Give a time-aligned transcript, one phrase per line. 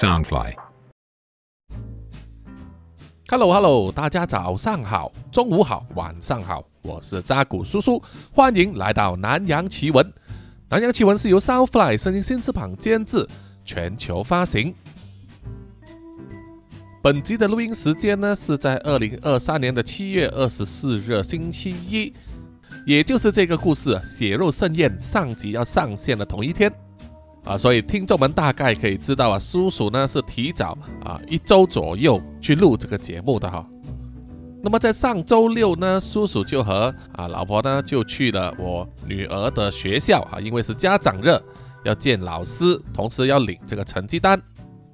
[0.00, 0.54] Soundfly。
[3.28, 8.02] Hello Hello，大家早上好，中午好，晚上好，我是扎古叔叔，
[8.32, 10.10] 欢迎来到南洋奇闻。
[10.70, 13.28] 南洋奇闻是由 Soundfly 声音新翅膀监制，
[13.62, 14.74] 全球发行。
[17.02, 22.14] 本集的录音时间呢是在二零二三年的七月二十四日星期一，
[22.86, 26.72] 也就是这个故事《血肉盛宴》上集要上线的同一天。
[27.50, 33.66] 啊，所以听众们大概可以知道啊，叔叔呢是提早啊一周左右去录这个节目的哈。
[34.62, 41.36] 那么在上周六呢，叔叔就和啊老婆呢就去了我女儿的学校啊，因为是家长日，
[41.82, 44.40] 要见老师，同时要领这个成绩单，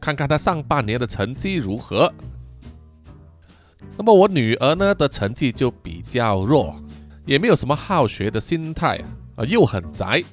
[0.00, 2.10] 看看她上半年的成绩如何。
[3.98, 6.74] 那么我女儿呢的成绩就比较弱，
[7.26, 8.98] 也没有什么好学的心态
[9.34, 10.24] 啊，又很宅。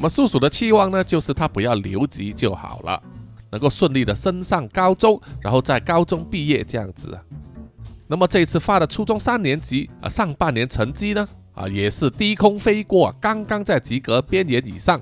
[0.00, 3.02] 那么叔叔的期望呢，就是他不要留级就好了，
[3.50, 7.18] 能够顺利的升上高中，然后在高中毕业这样子。
[8.06, 14.98] 那么这次发的初中三年级啊，上半年成绩呢啊也是低空飞过，刚刚在及格边缘以上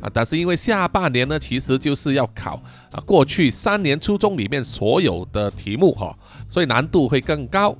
[0.00, 0.10] 啊。
[0.12, 6.12] 但是因为下半年呢，其实就是要考啊过去三年初中里面所有的题目哈，
[6.48, 7.70] 所以难度会更高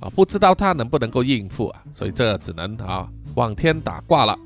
[0.00, 0.10] 啊。
[0.10, 4.36] 不知道他能不能够应付啊，所以这只能啊望天打卦了。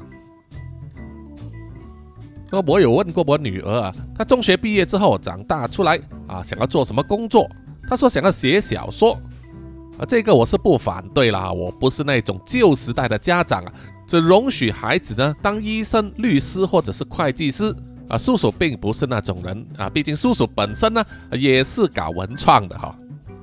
[2.55, 7.51] 那么我有问过我女儿啊，她中学毕业之后长大出来啊，想要做什么工作？
[7.89, 9.19] 她说想要写小说
[9.99, 13.73] 啊，这个我是不反对啦，我不是那种旧时代的家长啊，
[14.07, 17.75] 只容许孩子呢当医生、律师或者是会计师
[18.09, 18.17] 啊。
[18.17, 22.97] 叔叔并不是那种人啊，毕竟叔叔本身呢也是搞文创的哈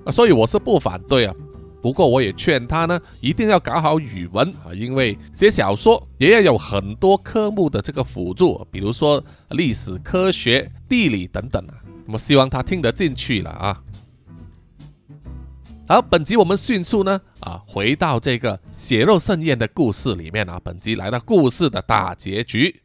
[0.06, 1.36] 啊，所以我是不反对啊。
[1.82, 11.74] 不过我也劝他呢，一定要搞好语文啊，因为写小说也要有很多科目的这个辅助，比如说历史、科学、地理等等啊。
[12.06, 13.82] 那么希望他听得进去了啊。
[15.88, 20.59] 好，本集我们迅速呢啊，回到这个血肉盛宴的故事里面啊。
[20.63, 22.81] 本集来到故事的大结局。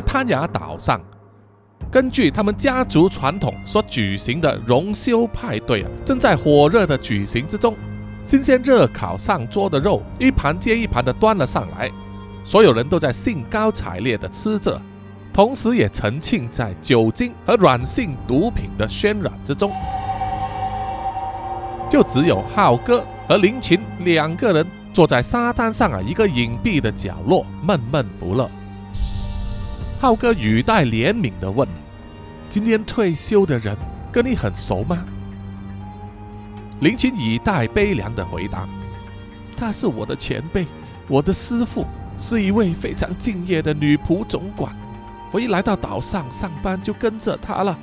[0.00, 0.98] 在攀牙岛上，
[1.90, 7.76] 根据他们家族传统所举行的荣休派对啊，正在火热的举行之中。
[8.22, 11.90] 新鲜热烤上桌的肉，一盘接一盘的端了上来，
[12.44, 14.80] 所有人都在兴高采烈的吃着，
[15.34, 19.70] 同时也沉浸在酒精和软性毒品的渲染之中。
[21.90, 28.50] 就只有浩哥和林琴两个人坐在沙滩上啊，一个隐蔽的角落，闷闷不乐。
[30.00, 31.68] 浩哥语带怜悯地问
[32.48, 33.76] ：“今天退休的人
[34.10, 35.04] 跟你很熟吗？”
[36.80, 38.66] 林琴以带悲凉的回答
[39.54, 40.66] ：“他是我的前辈，
[41.06, 41.84] 我的师傅，
[42.18, 44.74] 是一位非常敬业的女仆总管。
[45.30, 47.78] 我一来到岛上上班就跟着他了，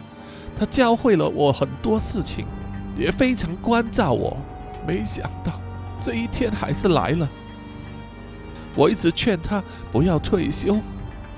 [0.59, 2.47] 他教会了我很多事情，
[2.97, 4.35] 也非常关照我。
[4.87, 5.61] 没想到
[6.01, 7.29] 这一天还是来了。
[8.73, 10.79] 我一直劝他不要退休。”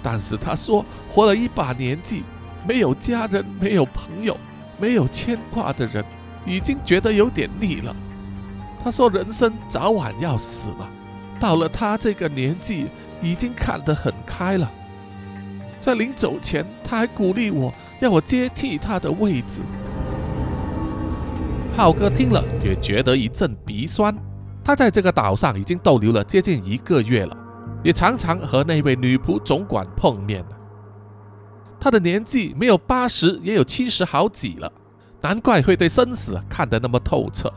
[0.02, 2.24] 但是他说，活了一把年纪，
[2.68, 4.38] 没有家人，没有朋友，
[4.78, 6.04] 没有牵挂的人，
[6.46, 7.96] 已经觉得有点腻了。
[8.84, 10.90] 他说，人生早晚要死了，
[11.40, 12.88] 到了他这个年纪，
[13.22, 14.72] 已经看得很开了。
[15.82, 19.62] 在临走前，他还鼓励我，要我接替他的位置。
[21.76, 24.14] 浩哥听了也觉得一阵鼻酸。
[24.64, 27.38] 他在这个岛上已经逗留了接近一个月了。
[27.84, 30.58] 也常常和那位女仆总管碰面了。
[31.80, 34.72] 他的年纪没有八十，也有七十好几了，
[35.22, 37.52] 难怪会对生死看得那么透彻。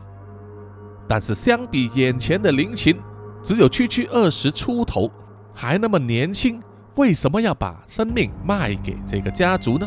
[1.07, 2.97] 但是相比眼前的林琴，
[3.43, 5.11] 只有区区二十出头，
[5.53, 6.63] 还那么年轻，
[6.95, 9.85] 为什么要把生命卖给这个家族呢？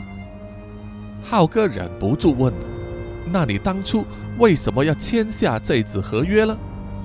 [1.23, 2.53] 浩哥忍不住问
[3.33, 4.05] ：“那你当初
[4.39, 6.55] 为什么要签下这纸合约呢？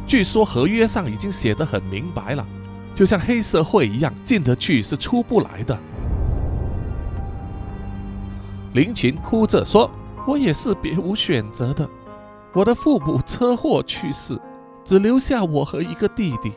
[0.05, 2.45] 据说合约上已经写得很明白了。”
[3.01, 5.75] 就像黑社会一样，进得去是出不来的。
[8.73, 9.89] 林琴哭着说
[10.27, 11.89] ：“我也是别无选择的。
[12.53, 14.39] 我的父母车祸去世，
[14.83, 16.53] 只留下我和一个弟弟。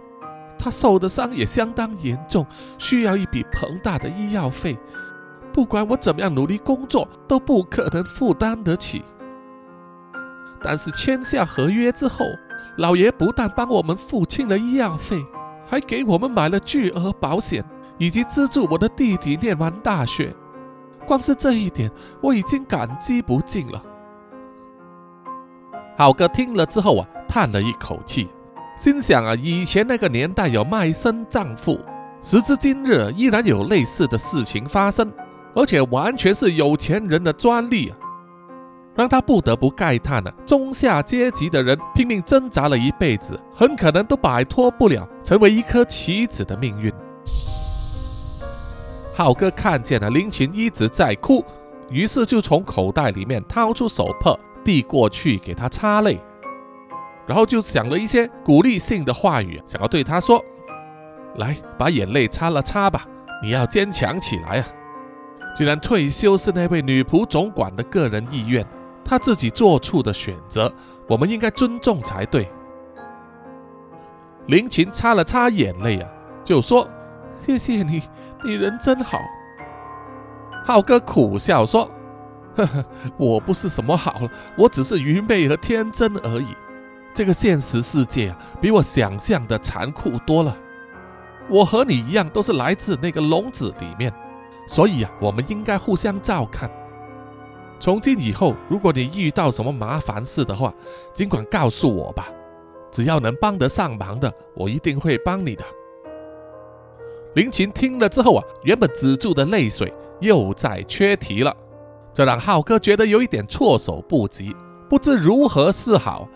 [0.58, 4.76] 他受的伤也相当严重，需要一笔庞大的医药费。
[5.50, 9.02] 不管我怎么样努力工作，都不可能负担得起。
[10.62, 12.26] 但是签下合约之后，
[12.76, 15.24] 老爷不但帮我们付清了医药费。”
[15.66, 17.64] 还给我们买了巨额保险，
[17.98, 20.34] 以及资助我的弟弟念完大学。
[21.06, 21.90] 光是这一点，
[22.20, 23.82] 我已经感激不尽了。
[25.96, 28.28] 浩哥听了之后啊，叹了一口气，
[28.76, 31.78] 心想啊，以前那个年代有卖身葬父，
[32.22, 35.12] 时至今日依然有类似的事情发生，
[35.54, 37.96] 而且完全是有钱人的专利啊，
[38.96, 46.92] 让他不得不慨叹呢，中下阶级的人拼命挣扎了一辈子，很可能都摆脱不了成为一颗棋子的命运。
[49.14, 51.44] 浩哥看见了林琴一直在哭，
[51.88, 56.20] 于是就从口袋里面掏出手帕递过去给她擦泪，
[57.26, 60.40] 然后就想了一些鼓励性的话语，想要对她说
[61.36, 63.04] ：“来，把眼泪擦了擦吧，
[63.42, 64.66] 你要坚强起来啊！
[65.54, 68.66] 既然退休是那位女仆总管的个人意愿，
[69.04, 70.72] 他自己做出的选择，
[71.06, 72.50] 我们应该尊重才对。”
[74.46, 76.08] 林琴擦了擦眼泪啊，
[76.44, 76.88] 就说
[77.36, 78.02] ：“谢谢你。”
[78.44, 79.18] 你人真好，
[80.66, 81.90] 浩哥苦笑说
[82.54, 82.84] ：“呵呵，
[83.16, 84.20] 我不是什么好，
[84.58, 86.48] 我只是愚昧和天真而已。
[87.14, 90.54] 这个现实世界啊，比我想象的残酷多了。
[91.48, 94.12] 我和你一样，都是来自那个笼子里面，
[94.66, 96.70] 所以啊，我们应该互相照看。
[97.80, 100.72] 从今以后，如果你遇到什么麻烦事的话，
[101.12, 102.28] 尽管告诉我吧，
[102.90, 105.64] 只要能帮得上忙的，我一定会帮你的。”
[107.34, 111.54] 林琴听了之后啊，原本止住的泪水又在缺堤了，
[112.12, 114.54] 这让浩哥觉得有一点措手不及，
[114.88, 116.28] 不知如何是好，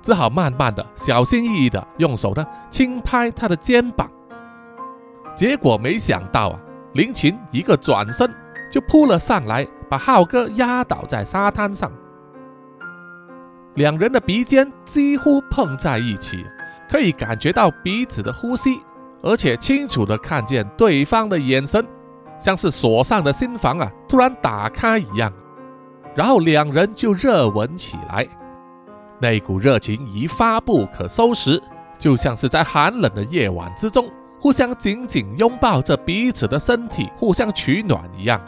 [0.00, 4.10] 只好慢慢的、小心翼翼的用手呢轻拍他的肩膀。
[5.36, 6.60] 结果没想到啊，
[6.94, 8.34] 林琴一个转身
[8.70, 11.90] 就扑了上来，把浩哥压倒在沙滩上，
[13.74, 16.44] 两人的鼻尖几乎碰在一起，
[16.90, 18.80] 可以感觉到彼此的呼吸。
[19.22, 21.84] 而且清楚的看见对方的眼神，
[22.38, 25.32] 像是锁上的心房啊，突然打开一样。
[26.14, 28.28] 然后两人就热吻起来，
[29.18, 31.60] 那股热情一发不可收拾，
[31.98, 38.40] 就像是在寒冷的夜晚之中，互相紧紧拥抱着彼此的身体，互相取暖一样。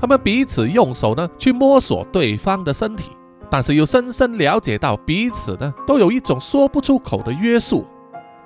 [0.00, 3.10] 他们彼此用手呢去摸索对方的身体，
[3.50, 7.84] 但是又深深了解到彼此呢都有一种说不出口的约束。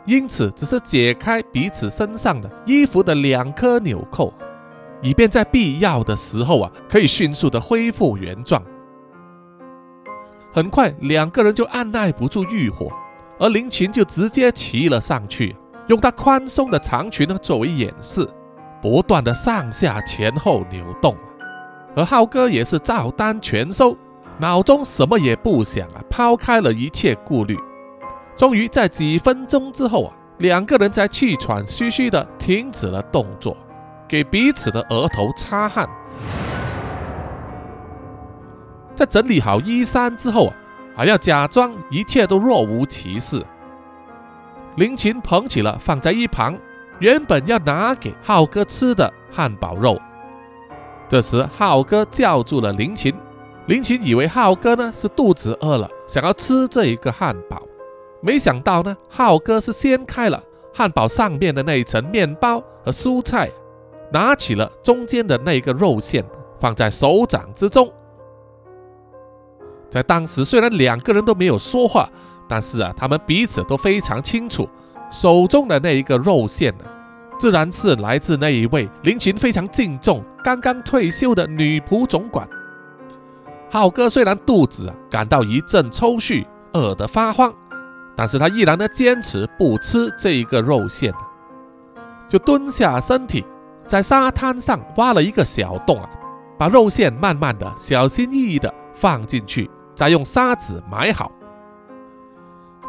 [0.05, 4.35] 因此，只是解开彼此身上的衣服的两颗纽扣，
[5.01, 8.61] 以便在必要的时候啊，可以迅速的恢复原状。
[10.53, 12.89] 很快，两个人就按耐不住欲火，
[13.39, 15.55] 而林琴就直接骑了上去，
[15.87, 18.29] 用她宽松的长裙呢作为掩饰，
[18.83, 21.17] 不断的上下前后扭动。
[21.95, 23.97] 而浩哥也是照单全收，
[24.39, 27.59] 脑中什么也不想啊，抛开了一切顾虑。
[28.37, 33.57] 终于在几分钟之后啊，两个人才气喘吁吁地停止了动作，
[34.09, 35.87] 给彼此的额头擦汗。
[38.95, 40.55] 在整理好衣衫之后啊，
[40.97, 43.45] 还要假装一切都若无其事。
[44.77, 46.59] 林琴捧起了放在一旁，
[46.99, 50.01] 原本要拿给浩哥吃的汉堡肉。
[51.13, 53.15] 这时浩哥叫住了林琴，
[53.67, 57.61] 林琴以为浩哥呢是肚子饿了，想要吃这一个汉堡。
[58.23, 63.51] 没想到呢，浩哥是掀开了汉堡上面的那一层面包和蔬菜，
[64.11, 66.25] 拿起了中间的那一个肉馅，
[66.59, 67.93] 放在手掌之中。
[69.91, 72.09] 在当时，虽然两个人都没有说话，
[72.49, 74.67] 但是啊，他们彼此都非常清楚，
[75.11, 76.85] 手中的那一个肉馅呢，
[77.43, 82.49] 自然是来自那一位林琴非常敬重、刚刚退休的女仆总管。
[83.69, 87.53] 浩哥虽然肚子啊感到一阵抽搐，饿得发慌。
[88.17, 91.13] 但是他依然呢坚持不吃这一个肉馅，
[92.29, 93.45] 就蹲下身体，
[93.89, 96.09] 在沙滩上挖了一个小洞啊，
[96.57, 101.33] 把肉馅慢慢的、小心翼翼的放进去，再用沙子埋好。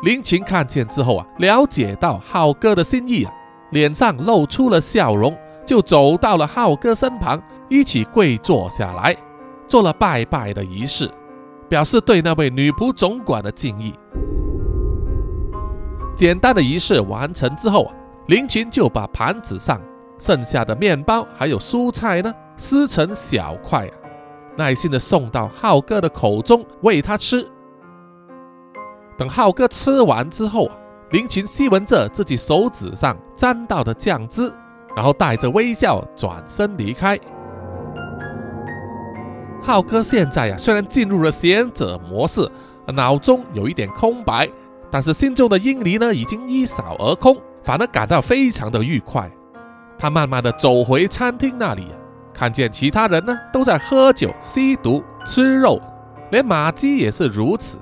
[0.03, 3.33] 林琴看见之后啊，了解到浩哥的心意啊，
[3.73, 9.15] 脸上露出了笑容，就走到了浩哥身旁，一起跪坐下来，
[9.67, 11.11] 做了拜拜的仪式，
[11.67, 13.93] 表示对那位女仆总管的敬意。
[16.15, 17.93] 简单的仪式完成之后啊，
[18.27, 19.81] 林琴就把盘子上
[20.19, 23.93] 剩下的面包还有蔬菜呢撕成小块啊，
[24.55, 27.49] 耐心的送到浩哥的口中喂他吃。
[29.17, 30.75] 等浩哥吃完之后啊，
[31.13, 34.51] 林琴吸闻着自己手指上沾到的酱汁，
[34.95, 37.19] 然后带着微笑转身离开。
[39.61, 42.49] 浩哥现在呀，虽然进入了贤者模式，
[42.87, 44.49] 脑中有一点空白。
[44.89, 49.29] 但是心中的阴离呢，已经一扫而空，反而感到非常的愉快。
[49.99, 51.89] 他慢慢的走回餐厅那里，
[52.33, 55.79] 看见其他人呢都在喝酒、吸毒、吃肉，
[56.31, 57.77] 连马基也是如此。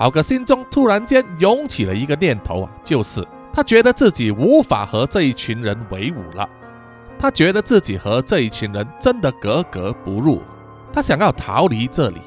[0.00, 6.48] 浩哥心中突然间涌起了一个念头啊，就是他觉得自己无法和这一群人为伍了，
[7.18, 10.40] 他觉得自己和这一群人真的格格不入，
[10.90, 12.22] 他想要逃离这里，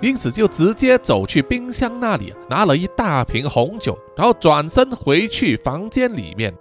[0.00, 6.52] 因此就直接走去冰箱那里拿了一大瓶红酒，然后转身回去房间里面。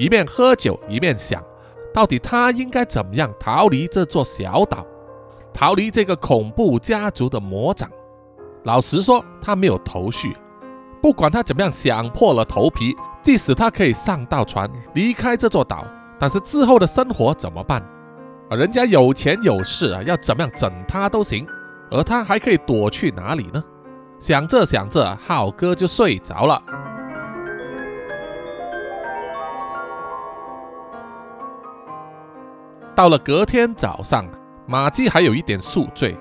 [0.00, 1.40] 一面喝酒，一面想，
[1.94, 4.84] 到底他应该怎么样逃离这座小岛，
[5.54, 7.88] 逃离这个恐怖家族的魔掌？
[8.64, 10.36] 老实说，他没有头绪。
[11.00, 15.84] 不管他怎么样想破了头皮，即使他可以上到船离开这座岛，
[16.18, 17.82] 但是之后的生活怎么办？
[18.48, 21.44] 啊，人家有钱有势啊，要怎么样整他都行，
[21.90, 23.62] 而他还可以躲去哪里呢？
[24.20, 26.62] 想着想着，浩哥就睡着了。
[32.94, 34.24] 到了隔天早上，
[34.66, 36.16] 马季还有一点宿醉，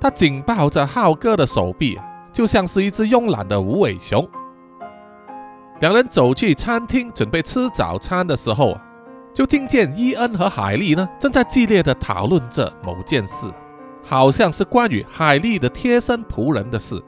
[0.00, 1.98] 他紧抱着浩哥的手臂，
[2.32, 4.28] 就像是一只慵懒的无尾熊。
[5.80, 8.78] 两人走去餐厅准备吃早餐的时候，
[9.34, 13.46] 就听见伊恩和海莉呢正在激烈的讨论着某件事，
[14.02, 17.02] 好像是关于海莉的贴身仆人的事。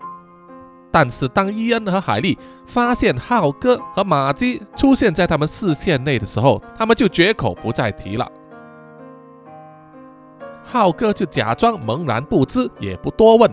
[0.90, 8.26] 但是当伊恩和海莉发现浩哥和马基出现在他们视线内的时候，他们就绝口不再提了。
[10.70, 13.50] 浩哥就假装茫然不知，也不多问。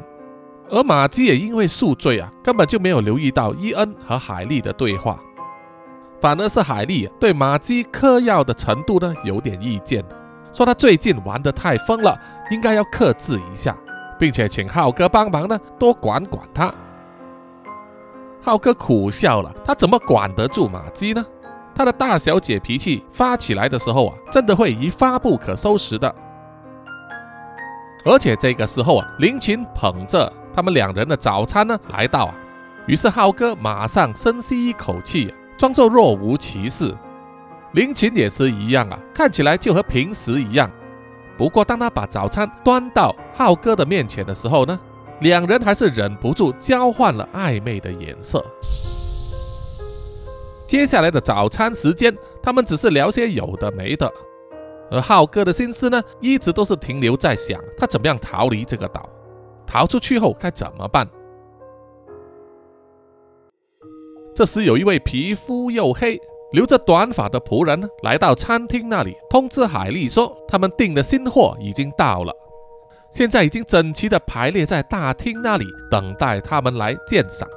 [0.70, 5.18] 而马基也因为宿醉啊，根本就没有留意到伊恩和海莉的对话，
[6.20, 10.04] 反而是海莉对马基嗑药的程度呢有点意见，
[10.52, 12.20] 说他最近玩得太疯了，
[12.52, 13.78] 应该要克制一下，
[14.20, 16.74] 并且请浩哥帮忙呢多管管他。
[18.42, 21.26] 浩哥苦笑了，他怎么管得住马基呢？
[21.74, 26.14] 他的大小姐脾气发起来的时候啊，真的会一发不可收拾的。
[28.06, 32.36] 而且这个时候啊，林琴捧着他们两人的早餐呢来到啊，
[32.86, 36.96] 于是浩哥马上深吸一口气，装作若无其事。
[37.74, 40.72] 林琴也是一样啊，看起来就和平时一样。
[41.36, 44.80] 不过当他把早餐端到浩哥的面前的时候呢？
[45.22, 48.46] 两人还是忍不住交换了暧昧的眼色。
[50.68, 54.12] 接下来的早餐时间，他们只是聊些有的没的，
[54.92, 59.10] 而浩哥的心思呢，一直都是停留在想他怎么样逃离这个岛，
[59.66, 61.08] 逃出去后该怎么办。
[64.36, 66.20] 这时，有一位皮肤黝黑、
[66.52, 72.34] 留着短发的仆人来到餐厅那里，通知海莉说，他们订的新货已经到了。
[73.12, 77.48] 现在已经整齐的排列在大厅那里，等待他们来鉴赏。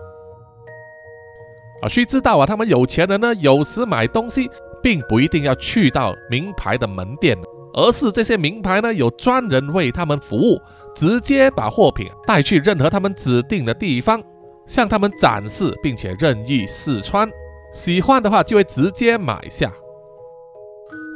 [1.83, 4.49] 啊，须知道啊，他们有钱人呢，有时买东西
[4.83, 7.37] 并不一定要去到名牌的门店，
[7.75, 10.61] 而是这些名牌呢有专人为他们服务，
[10.95, 14.23] 直接把货品带去任何他们指定的地方，
[14.67, 17.29] 向他们展示，并且任意试穿，
[17.73, 19.73] 喜欢的话就会直接买下。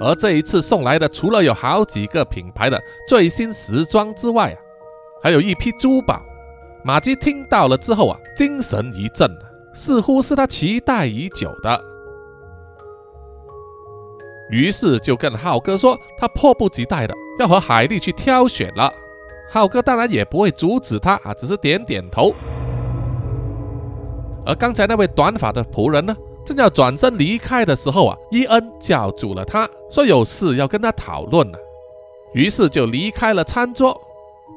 [0.01, 4.59] 而这一次送来的，除了有好几个品牌的最新时装之外啊，
[5.23, 6.21] 还有一批珠宝。
[6.85, 9.31] 马基听到了之后啊，精神一振，
[9.73, 11.81] 似乎是他期待已久的，
[14.53, 18.93] 于是就跟浩哥说，他迫不及待的要和海莉去挑选了。
[19.51, 22.35] 浩哥当然也不会阻止他啊，只是点点头。
[24.45, 26.15] 而刚才那位短发的仆人呢？
[26.45, 31.57] 正要转身离开的时候啊，伊恩叫住了他，说有事要跟他讨论呢。
[32.35, 33.99] 于是就离开了餐桌，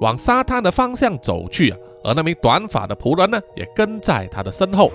[0.02, 1.78] 往沙滩的方向走去啊。
[2.04, 4.92] 而那名短发的仆人呢，也跟在他的身后。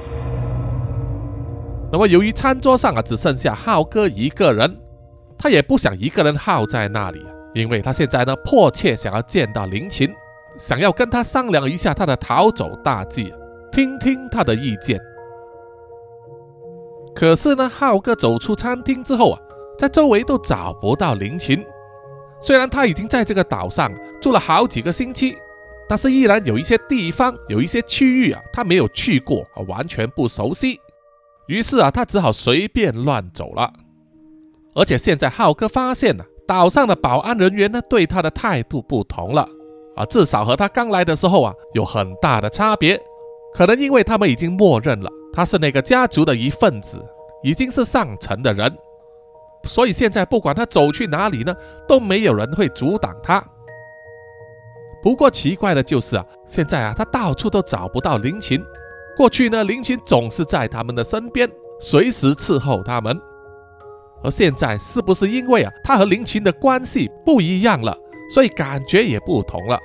[1.93, 4.77] 那么由于餐桌上啊只剩下浩哥一个人，
[5.43, 10.15] 他也不想一个人耗在那里，因为他现在呢迫切想要见到林琴，
[10.59, 13.33] 想要跟他商量一下他的逃走大计，
[13.73, 15.01] 听听他的意见。
[17.15, 19.41] 可是呢，浩哥走出餐厅之后啊，
[19.79, 21.65] 在周围都找不到林琴。
[22.43, 25.39] 虽然他已经在这个岛上住了好几个星期，
[25.89, 30.79] 但是依然有一些地方、有一些区域啊，他没有去过，完全不熟悉。
[31.47, 33.73] 于是啊，他只好随便乱走了。
[34.75, 39.49] 而且现在浩哥发现了岛上的保安人员呢，对他的态度不同了
[39.97, 43.01] 啊，至少和他刚来的时候啊，有很大的差别。
[43.53, 45.11] 可能因为他们已经默认了。
[45.33, 47.01] 他是那个家族的一份子，
[47.43, 48.77] 已经是上层的人，
[49.65, 51.55] 所以现在不管他走去哪里呢，
[51.87, 53.41] 都没有人会阻挡他。
[55.03, 58.61] 不过奇怪的就是啊，现在啊，他到处都找不到林琴。
[59.17, 61.49] 过去呢，林琴总是在他们的身边，
[61.81, 63.17] 随时伺候他们。
[64.23, 67.97] 而现在是不是因为啊，他和林琴的关系不一样了，
[68.35, 69.79] 所以感觉也不同了？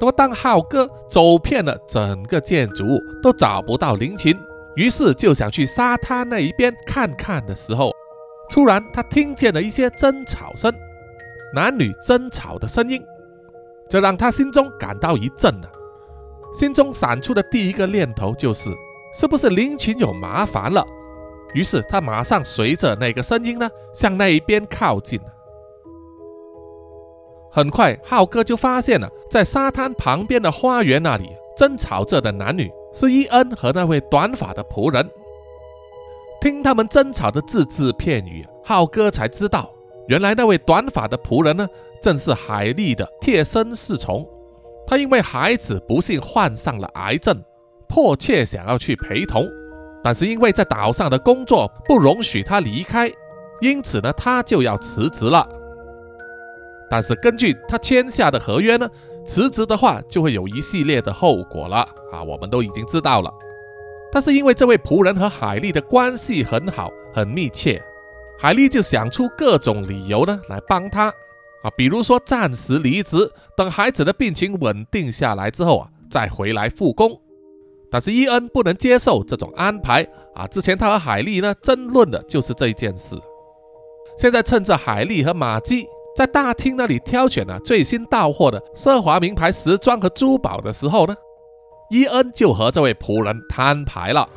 [0.00, 4.36] 那么，当浩哥走遍了整个建筑物都找不到林琴，
[4.76, 7.90] 于是就想去沙滩那一边看看的时候，
[8.48, 10.72] 突然他听见了一些争吵声，
[11.52, 13.02] 男女争吵的声音，
[13.88, 15.70] 这让他心中感到一震啊！
[16.52, 18.70] 心中闪出的第一个念头就是，
[19.12, 20.86] 是不是林琴有麻烦了？
[21.54, 25.20] 于是他马上随着那个声音呢，向那一边靠近。
[27.50, 35.08] 很快，浩哥就发现了，在沙滩旁边的花园那里争吵着的男女是伊恩和那位短发的仆人。
[36.40, 39.72] 听他们争吵的字字片语，浩哥才知道，
[40.06, 41.66] 原来那位短发的仆人呢，
[42.00, 44.24] 正是海莉的贴身侍从。
[44.86, 47.42] 他因为孩子不幸患上了癌症，
[47.88, 49.44] 迫切想要去陪同。
[50.02, 53.10] 但是因为在岛上的工作不容许他离开，
[53.60, 55.46] 因此呢，他就要辞职了。
[56.90, 58.88] 但是根据他签下的合约呢，
[59.26, 63.30] 辞职的话就会有一系列的后果了啊，我们都已经知道了。
[64.10, 67.82] 但是因为这位仆人和海莉的关系很好很密切，
[68.38, 71.08] 海莉就想出各种理由呢来帮他
[71.62, 77.20] 啊，比如说暂时离职，等孩子的病情稳定下来之后啊，再回来复工。
[77.90, 80.46] 但是伊恩不能接受这种安排啊！
[80.46, 83.16] 之前他和海莉呢争论的就是这一件事。
[84.16, 91.14] 现在趁着海莉和马基在大厅那里挑选了最新到货的奢华名牌时装和珠宝的时候呢，
[91.90, 94.28] 伊恩就和这位仆人摊牌了。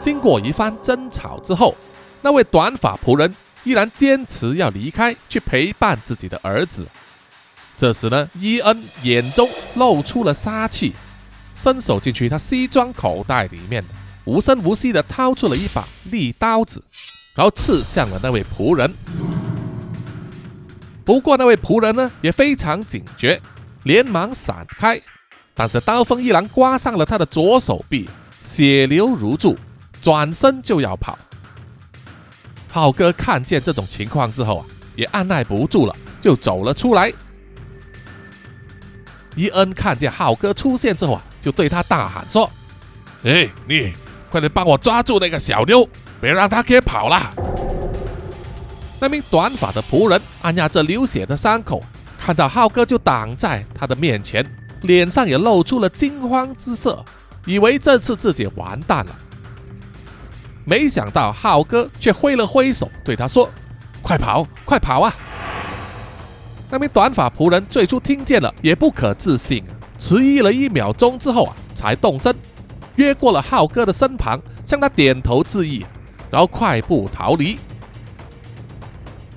[0.00, 1.74] 经过一番争吵之后，
[2.22, 6.86] 那位短发仆人依然坚持要离开去陪伴自己的儿子。
[7.76, 10.94] 这时呢，伊恩眼中露出了杀气。
[11.56, 13.82] 伸手进去他西装口袋里面，
[14.26, 16.80] 无声无息地掏出了一把利刀子，
[17.34, 18.92] 然后刺向了那位仆人。
[21.02, 23.40] 不过那位仆人呢也非常警觉，
[23.84, 25.00] 连忙闪开，
[25.54, 28.08] 但是刀锋依然刮伤了他的左手臂，
[28.42, 29.56] 血流如注，
[30.02, 31.18] 转身就要跑。
[32.68, 37.10] 浩哥看见这种情况之后啊，也按耐不住了，就走了出来。
[39.34, 41.22] 伊恩看见浩哥出现之后啊。
[41.46, 42.50] 就对他大喊说
[43.22, 43.92] ：“哎，你
[44.28, 45.88] 快点帮我抓住那个小妞，
[46.20, 47.32] 别让她给跑了。”
[49.00, 51.80] 那名短发的仆人按压着流血的伤口，
[52.18, 54.44] 看到浩哥就挡在他的面前，
[54.80, 57.04] 脸上也露出了惊慌之色，
[57.44, 59.14] 以为这次自己完蛋了。
[60.64, 63.48] 没想到浩哥却挥了挥手对他说
[64.02, 65.14] ：“快跑，快跑啊！”
[66.68, 69.64] 那名短发仆人最初听见了也不可置信。
[69.98, 72.34] 迟疑了一秒钟之后啊，才动身，
[72.96, 75.84] 越过了浩哥的身旁，向他点头致意，
[76.30, 77.58] 然后快步逃离。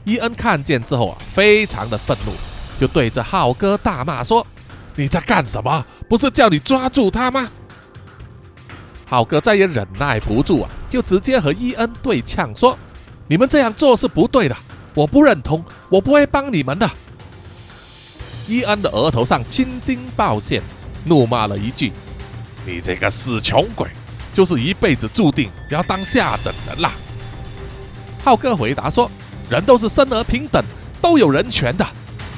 [0.04, 2.32] 伊恩看见之后啊，非常的愤怒，
[2.80, 4.46] 就对着浩哥大骂说
[4.96, 5.86] ：“你在干什么？
[6.08, 7.48] 不是叫你抓住他吗？”
[9.06, 12.78] 浩哥再也忍耐不住啊，就直接和伊恩对呛说
[13.28, 14.56] ：“你们这样做是不对的，
[14.94, 16.90] 我不认同，我不会帮你们的。”
[18.50, 20.60] 伊恩的额头上青筋暴现，
[21.06, 21.94] 怒骂了一句
[22.66, 23.88] ：“你这个死穷鬼，
[24.34, 26.94] 就是一辈子注定要当下等人啦！”
[28.26, 29.10] 浩哥回答说
[29.52, 30.66] ：“人都是生而平等，
[31.00, 31.86] 都有人权的，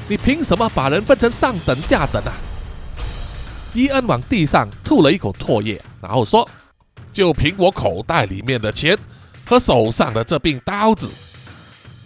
[0.10, 2.34] 你凭什么把人分成上等下等啊？”
[3.74, 6.46] 伊恩往地上吐了一口唾液，然后说
[7.14, 8.98] ：“就凭我口袋里面的钱
[9.46, 11.10] 和手上的这柄刀子，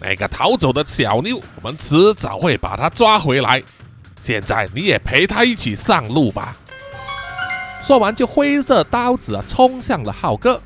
[0.00, 3.60] 那个逃走的小妞，我们迟早会把她抓回来。”
[4.26, 6.56] 现在你也陪他一起上路吧。
[7.84, 10.60] 说完，就挥着刀子啊，冲向了浩哥。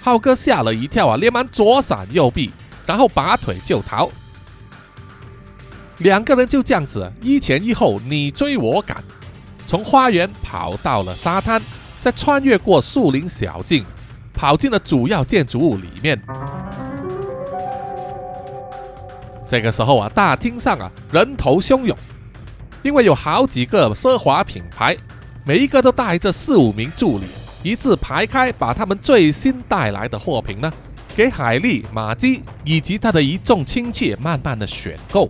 [0.00, 2.50] 浩哥吓了一跳啊，连忙左闪右避，
[2.86, 4.08] 然后拔腿就逃。
[5.98, 9.04] 两个人就这样子一前一后，你追我赶，
[9.66, 11.60] 从花园跑到了沙滩，
[12.00, 13.84] 再穿越过树林小径，
[14.32, 16.18] 跑进了主要建筑物里面。
[19.46, 21.94] 这个时候啊，大厅上啊，人头汹涌。
[22.86, 24.96] 因为有好几个奢华品牌，
[25.44, 27.24] 每一个都带着四五名助理，
[27.64, 30.72] 一字排开，把他们最新带来的货品呢，
[31.16, 35.28] 给海莉、马基以及他的一众亲戚慢慢的选购。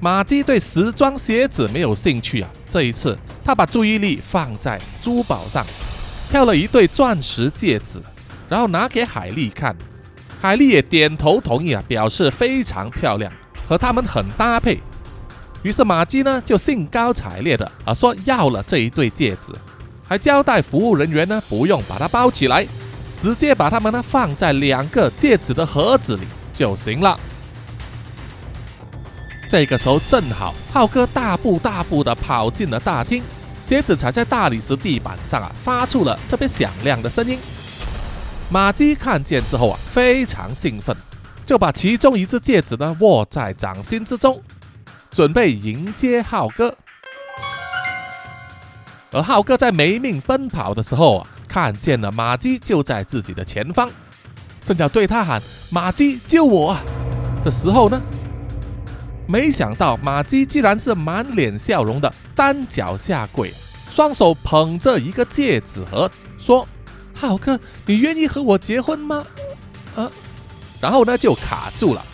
[0.00, 5.62] 马基对时装鞋子没有兴趣啊，这一次他把注意力放在珠宝上，
[6.30, 8.00] 挑了一对钻石戒指，
[8.48, 9.76] 然后拿给海莉看，
[10.40, 13.30] 海莉也点头同意啊，表示非常漂亮。
[13.66, 14.78] 和他们很搭配。
[15.64, 19.50] 于是马基呢就兴高采烈的啊说要了这一对戒指，
[20.06, 22.66] 还交代服务人员呢不用把它包起来，
[23.18, 26.22] 直接把它们呢放在两个戒指的盒子里
[26.52, 27.18] 就行了。
[29.48, 33.22] 这个时候正好浩哥大步大步的跑进了大厅，
[33.62, 37.38] 鞋子踩在大理石地板上啊，发出了特别响亮的声音。
[38.50, 40.94] 马基看见之后啊，非常兴奋，
[41.46, 44.38] 就把其中一只戒指呢握在掌心之中，
[45.14, 46.76] 准备迎接浩哥。
[49.12, 53.88] 而浩哥在没命奔跑的时候啊，看见了马基就在自己的前方，
[54.64, 56.76] 正要对他喊“马基救我”
[57.44, 58.02] 的时候呢。
[59.26, 63.54] 没想到马基竟然是满脸笑容的单脚下跪，
[63.90, 66.66] 双手捧着一个戒指盒，说
[67.14, 69.24] ：“浩哥，你愿意和我结婚吗？”
[69.96, 70.10] 啊，
[70.80, 72.04] 然后呢就卡住了，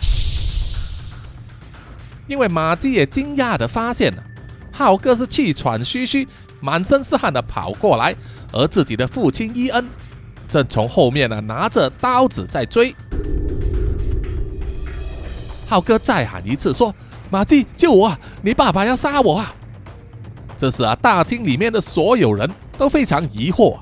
[2.31, 4.23] 因为马姬也惊讶的发现了，
[4.71, 6.25] 浩哥是气喘吁吁、
[6.61, 8.15] 满身是汗的跑过来，
[8.53, 9.85] 而自己的父亲伊恩
[10.49, 12.95] 正从后面呢拿着刀子在追。
[15.67, 16.95] 浩哥再喊一次，说
[17.29, 18.17] ：“马姬，救我！
[18.41, 19.53] 你爸爸要杀我啊！”
[20.57, 23.77] 这时啊，大厅里面的所有人都非常疑惑，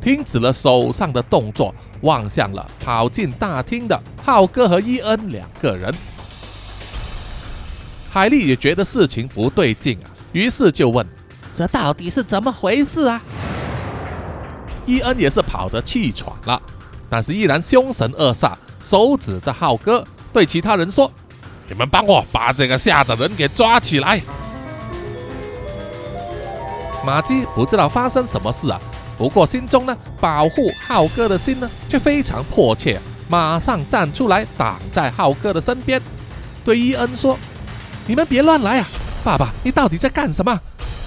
[0.00, 5.94] 停止了手上的动作，望向了跑进大厅的浩哥和伊恩两个人。
[8.12, 11.06] 海莉也觉得事情不对劲啊，于是就问
[11.54, 13.22] ：“这到底是怎么回事啊？”
[14.84, 16.60] 伊恩也是跑得气喘了，
[17.08, 21.10] 但是依然凶神恶煞，手指着浩哥，对其他人说。
[21.68, 24.20] 你们帮我把这个吓的人给抓起来！
[27.06, 28.80] 马基不知道发生什么事啊，
[29.16, 36.02] 不过心中呢，保护浩哥的心呢，却非常迫切，马上站出来挡在浩哥的身边，
[36.64, 37.38] 对伊恩说
[38.10, 38.86] ：“你们别乱来啊！
[39.22, 40.60] 爸爸，你到底在干什么？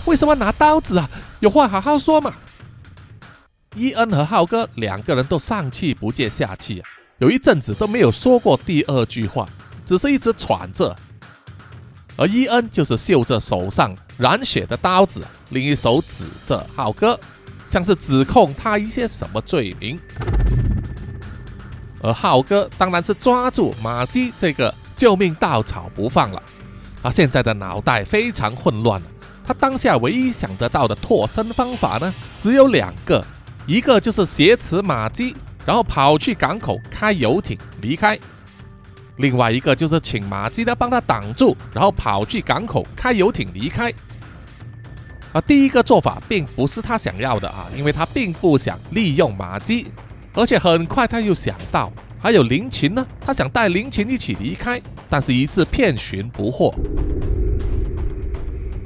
[0.06, 1.10] 为什么拿刀子啊？
[1.42, 2.34] 有话好好说嘛！”
[3.76, 6.88] 伊恩和浩哥两个人都上气不接下气啊，
[7.18, 9.46] 有一阵子都没有说过第二句话。
[9.86, 10.96] 只是一直喘着，
[12.16, 17.20] 而伊恩就是嗅着手上染血的刀子，另一手指着浩哥，
[17.68, 20.00] 像是指控他一些什么罪名。
[22.02, 26.42] 而浩哥当然是抓住马基这个救命稻草不放了，
[27.04, 29.00] 他现在的脑袋非常混乱
[29.46, 33.24] 他当下唯一想得到的脱身方法呢，只有两个，
[33.68, 35.36] 一个就是挟持马基，
[35.66, 38.18] 然后跑去港口开游艇离开。
[39.18, 43.94] 另外一个就是请马基呢帮他挡住，然后跑去港口开游艇离开。
[45.34, 49.92] 啊第一个做法并不是他想要的啊，因为他并不想利用马基，
[50.34, 51.92] 而且很快他又想到
[52.24, 56.74] 还有林琴呢，他想带林琴一起离开，但是一直遍寻不获。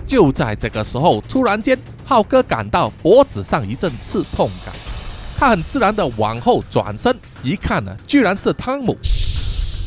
[0.08, 4.74] 就在这个时候，突然间，浩哥感到脖子上一阵刺痛感，
[5.38, 8.98] 他很自然的往后转身一看呢，居然是汤姆。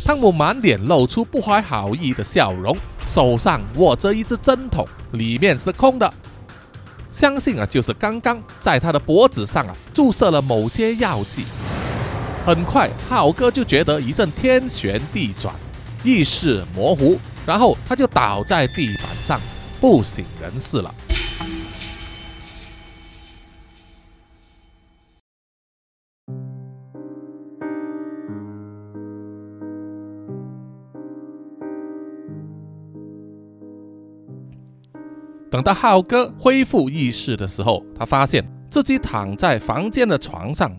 [0.05, 2.77] 汤姆满脸露出不怀好意的笑容，
[3.09, 6.09] 手上握着一只针筒，里面是空的。
[7.11, 11.45] 相信啊，就是刚刚在他的脖子上啊注射了某些药剂。
[12.47, 15.55] 很快，浩哥就觉得一阵天旋地转，
[16.03, 19.41] 意识模糊，然后他就倒在地板上，
[19.81, 20.93] 不省人事了。
[35.51, 40.75] 等到浩哥恢复意识的时候，他发现自己躺在房间的床上，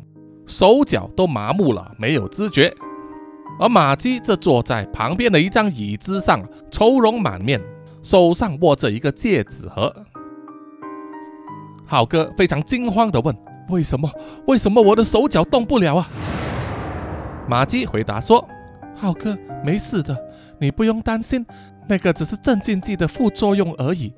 [0.51, 2.73] 手脚都麻木了，没有知觉。
[3.57, 7.61] 而马基则坐在旁边的一张椅子上，愁容满面，
[8.03, 9.95] 手上握着一个戒指盒。
[11.85, 13.33] 浩哥非常惊慌地问
[13.69, 14.11] ：“为什么？
[14.45, 16.07] 为什么我的手脚动不了啊？”
[17.47, 18.45] 马基回答说
[18.93, 20.17] ：“浩哥，没事的，
[20.59, 21.45] 你不用担心，
[21.87, 24.13] 那个只是镇静剂的副作用而已。”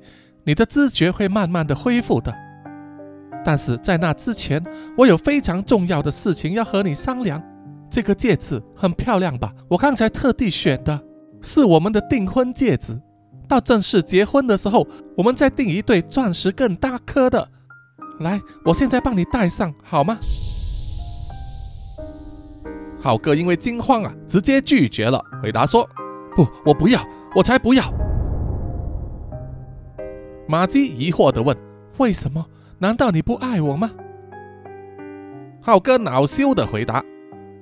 [0.46, 2.34] 你的知觉会慢慢的恢复的，
[3.44, 4.62] 但是在那之前，
[4.96, 7.42] 我有非常重要的事情要和你商量。
[7.90, 9.52] 这个戒指很漂亮吧？
[9.68, 11.00] 我刚才特地选的，
[11.42, 13.00] 是我们的订婚戒指。
[13.46, 17.46] 到正式结婚的时候，我们再订一对钻石更大颗的。
[18.20, 20.18] 来，我现在帮你戴上，好吗？
[23.00, 25.86] 浩哥因为惊慌啊，直接拒绝了，回答说
[26.34, 27.04] ：“不，我不要，
[27.36, 27.84] 我才不要。”
[30.48, 31.54] 马姬疑惑地问
[31.98, 32.44] ：“为什么？
[32.78, 33.90] 难道你不爱我吗？”
[35.60, 37.02] 浩哥恼羞的回答：“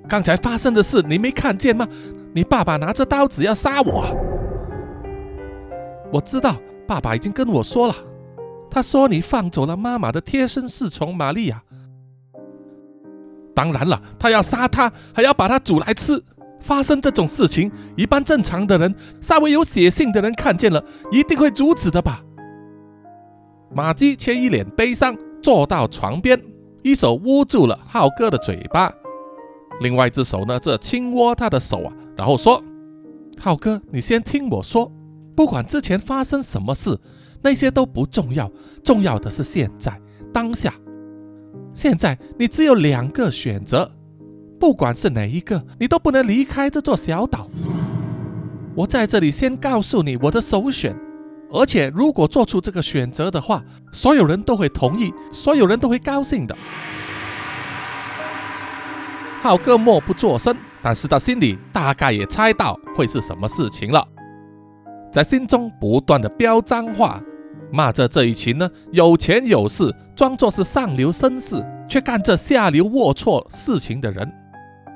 [0.09, 1.87] 刚才发生的事你没看见吗？
[2.33, 4.05] 你爸爸拿着刀子要杀我。”
[6.11, 7.95] 我知道，爸爸已经跟我说了。
[8.69, 11.61] 他说你放走了妈妈的贴身侍从玛利亚。
[13.55, 16.21] 当然了，他要杀他，还要把他煮来吃。
[16.59, 22.23] 发生这种事情，一般正常的人，稍微有血性的人看见了，一定会阻止的吧？
[23.73, 26.39] 马姬却一脸悲伤，坐到床边，
[26.83, 28.93] 一手捂住了浩哥的嘴巴，
[29.81, 32.63] 另外一只手呢，这轻握他的手啊，然后说
[33.39, 34.91] ：“浩哥，你先听我说，
[35.35, 36.99] 不管之前发生什么事。”
[37.45, 38.49] 那些都不重要，
[38.85, 39.99] 重要的是现在
[40.33, 40.73] 当下。
[41.73, 43.91] 现在你只有两个选择，
[44.57, 47.45] 不管是哪一个，你都不能离开这座小岛。
[48.73, 50.95] 我在这里先告诉你我的首选，
[51.53, 56.57] 而且如果做出这个选择的话，所有人都会同意，所有人都会高兴的。
[59.39, 64.03] 浩哥默不作声，但是他心里大概也猜到会是什么事情了，
[65.11, 67.21] 在心中不断的飙脏话。
[67.71, 74.31] 骂着这一群呢有钱有势，装作是上流绅士，却干这下流龌龊事情的人，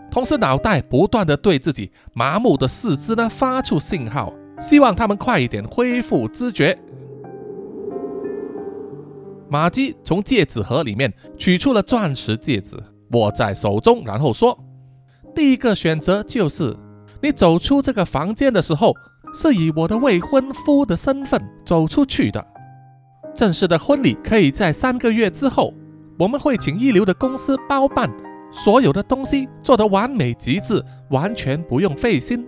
[0.10, 6.78] 同时脑袋不断的对自己麻木的四肢呢发出信号，希望他们快一点恢复知觉。
[9.50, 12.76] 马姬从戒指盒里面取出了钻石戒指，
[13.12, 14.58] 握在手中，然后说
[15.34, 16.76] ：“第一个选择就是
[17.22, 18.94] 你走出这个房间的时候，
[19.34, 22.46] 是以我的未婚夫的身份走出去的。”
[23.34, 25.74] 正式的婚礼可以在三个月之后，
[26.18, 28.12] 我们会请一流的公司包办，
[28.52, 32.46] 所有的东西做得完美极致，完全不用费心。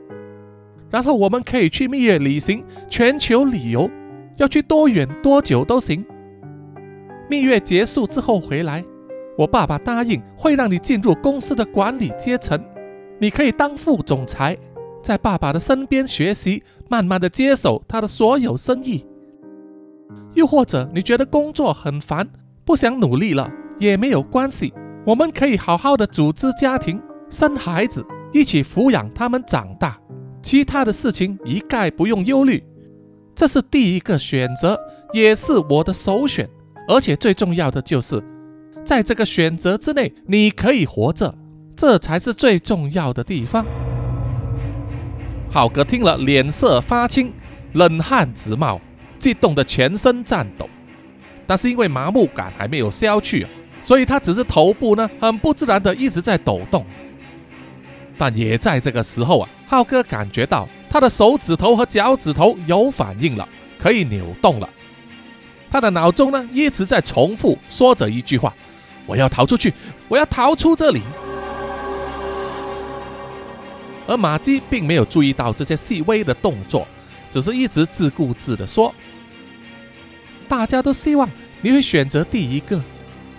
[0.90, 3.90] 然后我们可以去蜜月旅行，全球旅游，
[4.38, 6.04] 要去多远多久都行。
[7.30, 8.84] 蜜月结束之后回来，
[9.38, 12.60] 我爸爸答应会让你进入公司的管理阶层，
[13.20, 14.58] 你可以当副总裁，
[15.04, 19.06] 在爸爸的身边学习，慢慢的接手他的所有生意。
[20.34, 22.28] 又或者你觉得工作很烦，
[22.66, 24.74] 不想努力了也没有关系，
[25.06, 27.00] 我们可以好好的组织家庭，
[27.30, 30.00] 生孩子，一起抚养他们长大，
[30.42, 32.64] 其他的事情一概不用忧虑。
[33.36, 34.80] 这是第一个选择，
[35.14, 36.50] 也是我的首选，
[36.88, 38.24] 而且最重要的就是，
[38.84, 41.34] 在这个选择之内，你可以活着，
[41.76, 43.66] 这才是最重要的地方。
[45.50, 47.32] 浩哥听了，脸色发青，
[47.74, 48.80] 冷汗直冒。
[49.20, 50.66] 激动的全身颤抖，
[51.46, 53.46] 但是因为麻木感还没有消去，
[53.84, 56.86] 所以他只是头部呢很不自然的一直在抖动。
[58.18, 64.68] 但也在这个时候啊，浩哥感觉到他的手指头和脚趾头有反应了，可以扭动了。
[65.70, 68.52] 他的脑中呢一直在重复说着一句话
[69.06, 69.72] ：“我要逃出去，
[70.08, 71.04] 我要逃出这里。”
[74.08, 76.88] 而马基并没有注意到这些细微的动作。
[77.30, 78.92] 只是一直自顾自的说
[80.50, 81.30] ：“大家都希望
[81.62, 82.82] 你会选择第一个。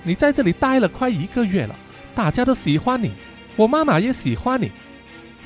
[0.04, 1.74] 你在这里待了快一个月了，
[2.14, 3.10] 大家都喜欢你，
[3.56, 4.70] 我妈妈也喜欢你。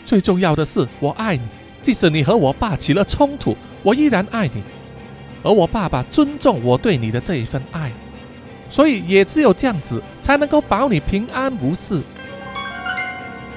[0.04, 1.42] 最重要的是，我爱你。
[1.82, 4.62] 即使你和我爸起了冲突，我依然爱你。
[5.42, 7.92] 而我爸爸尊重我对你的这一份爱，
[8.70, 12.00] 所以也只有这样子才能够保你平安无事。”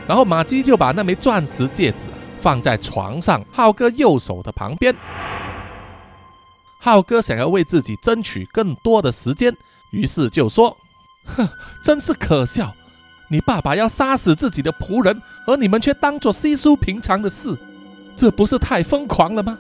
[0.07, 1.99] 然后马基就把那枚钻石戒指。
[2.39, 4.95] 放在床上，浩哥右手的旁边。
[6.77, 9.53] 浩哥想要为自己争取更多的时间，
[9.89, 10.77] 于是就说
[11.25, 11.49] ：“哼，
[11.83, 12.73] 真是可笑！
[13.29, 17.53] 你爸爸要杀死自己的仆人，而你们却当作稀疏平常的事，
[18.15, 19.57] 这不是太疯狂了吗？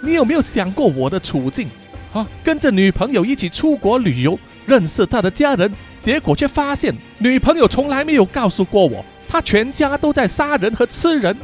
[0.00, 1.68] 你有没有想过我的处境？
[2.12, 11.36] 啊，跟着女朋友一起出国旅游，认识他的家人，结果却发现女朋友从来没有告诉过我，他全家都在杀人和吃人。”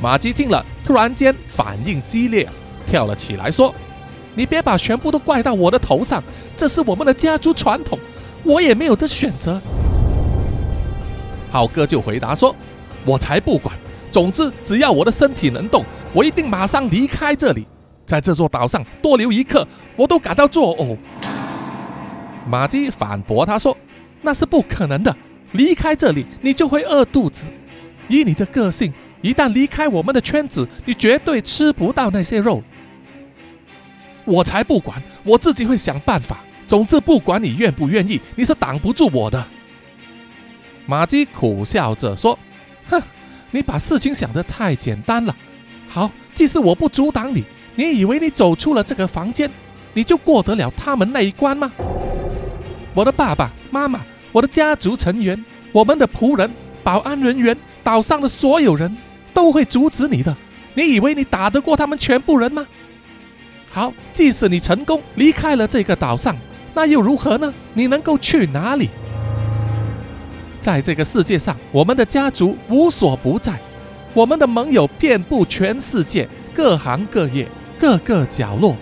[0.00, 2.48] 马基听了，突然间反应激烈，
[2.86, 3.72] 跳了起来说
[4.34, 6.22] ：“你别把全部都怪到我的头上，
[6.56, 7.98] 这是我们的家族传统，
[8.44, 9.60] 我也没有的选择。”
[11.50, 12.54] 浩哥就回答说
[13.04, 13.74] ：“我才不管，
[14.10, 17.66] 总之只要我的身体能动，我一定马上离开这里，
[18.06, 20.96] 在这座岛上多留一刻，我都感到作呕。”
[22.48, 23.76] 马基反驳他说
[24.22, 25.14] ：“那是不可能的，
[25.52, 27.44] 离开这里你就会饿肚子，
[28.08, 32.60] 以你的个性。”一旦离开我们的圈子，你绝对吃不到那些肉。
[34.24, 36.38] 我才不管，我自己会想办法。
[36.72, 39.44] 总之，不管你愿不愿意，你是挡不住我的。
[40.86, 42.38] 马基苦笑着说
[42.88, 42.98] ：“哼，
[43.50, 45.36] 你把事情想得太简单了。
[45.86, 49.50] 好，即使我不阻挡你，你以为你走出了这个房间，
[49.92, 51.70] 你就过得了他们那一关吗？
[52.94, 54.00] 我的爸爸妈妈，
[54.32, 56.50] 我的家族成员，我们的仆人、
[56.82, 57.54] 保安人员，
[57.84, 58.96] 岛上的所有人。”
[59.34, 60.34] 都会阻止你的，
[60.72, 62.66] 你以为你打得过他们全部人吗？
[63.70, 66.34] 好，即使你成功离开了这个岛上，
[66.74, 67.52] 那又如何呢？
[67.74, 68.88] 你能够去哪里？
[70.60, 73.58] 在这个世界上，我们的家族无所不在，
[74.14, 78.76] 我们的盟友遍布全世界各行各业、各个角落。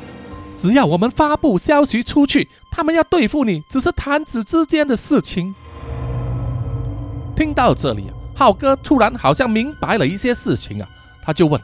[0.58, 5.54] 只要我们发布消息出去，他们要对付你，只是弹指之间的事情。
[7.34, 10.86] 听到这里，浩哥突然好像明白了一些事情啊，
[11.24, 11.58] 他就问：“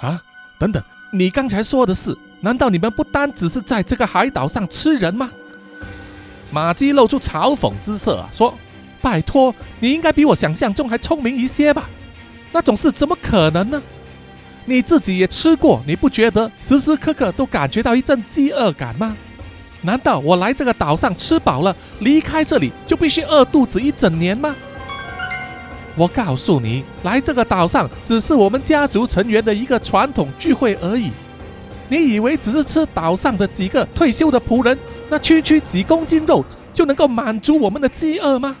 [0.00, 0.20] 啊，
[0.58, 0.82] 等等，
[1.12, 5.30] 你刚才说的是，难道你们不单只是在这个海岛上吃人吗？”
[6.52, 8.54] 马姬露出嘲讽之色，说。
[9.00, 11.90] 拜托，你应该比我想象中还聪明一些吧？
[12.52, 13.82] 那种事怎么可能呢？
[14.64, 19.16] 你自己也吃过，你不觉得时时刻刻都感觉到一阵饥饿感吗？
[19.80, 24.54] 难道我来这个岛上吃饱了，离开这里就必须饿肚子一整年吗？
[25.96, 31.10] 我告诉你，来这个岛上只是我们家族成员的一个传统聚会而已。
[31.92, 34.78] 你以为只是吃岛上的几个退休的仆人，
[35.10, 38.56] 那区区几公斤肉就能够满足我们的饥饿吗？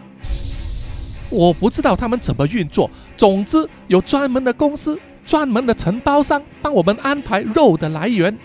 [1.30, 2.90] 我不知道他们怎么运作。
[3.16, 8.36] 总之，有专门的公司、专门的承包商帮我们安排肉的来源，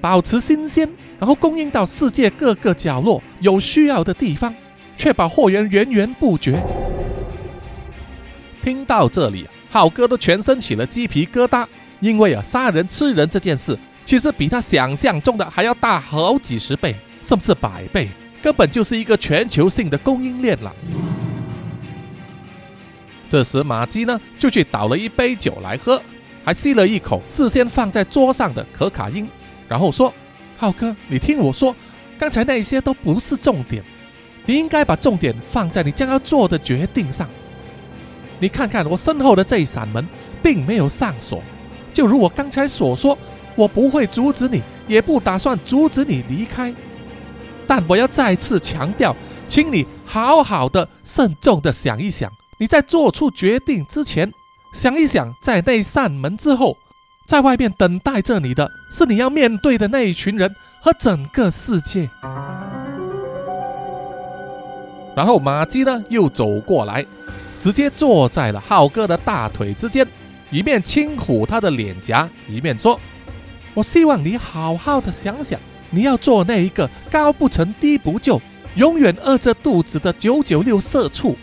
[0.00, 4.54] 保持新鲜，然后供应到世界各个角落有需要的地方，
[4.96, 6.58] 确保货源源源不绝。
[8.62, 11.66] 听到这里，浩哥都全身起了鸡皮疙瘩，
[12.00, 13.78] 因为啊，杀人吃人这件事，
[14.12, 18.10] 其实比他想象中的还要大好几十倍，甚至百倍，
[18.42, 20.70] 根本就是一个全球性的供应链了。
[23.30, 25.98] 这时，马基呢就去倒了一杯酒来喝，
[26.44, 29.26] 还吸了一口事先放在桌上的可卡因，
[29.66, 30.12] 然后说
[30.58, 31.74] ：“浩哥，你听我说，
[32.18, 33.82] 刚才那些都不是重点，
[34.44, 37.26] 你应该把重点放在你将要做的决定上。
[38.38, 40.06] 你看看我身后的这一扇门，
[40.42, 41.42] 并没有上锁，
[41.94, 43.16] 就如我刚才所说，
[43.54, 46.74] 我不会阻止你，也不打算阻止你离开。
[47.66, 49.14] 但我要再次强调，
[49.48, 54.32] 请你好好的、慎重的想一想。”你在做出决定之前，
[54.72, 56.76] 想一想，在那扇门之后，
[57.26, 62.08] 在外面等待着你的是你要面对的那一群人和整个世界。
[65.16, 67.04] 然后马基呢又走过来，
[67.60, 70.06] 直接坐在了浩哥的大腿之间，
[70.50, 73.00] 一面轻抚他的脸颊，一面说
[73.74, 75.58] ：“我希望你好好的想想，
[75.90, 78.40] 你要做那一个高不成低不就、
[78.76, 81.36] 永远饿着肚子的九九六社畜。”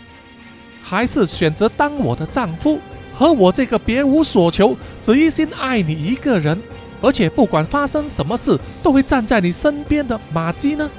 [0.82, 2.80] 还是选择当我的丈夫，
[3.14, 6.60] 和我这个别无所求、只一心爱你一个人，
[7.00, 10.90] 而且不管发生什么事都会站在你身边的马姬呢？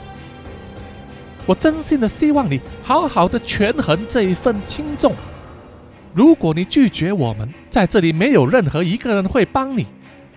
[1.45, 5.13] 我真心的希望你好好的权衡这一份轻重。
[6.13, 9.83] 如果你拒绝我们，在这里没有任何一个人会帮你；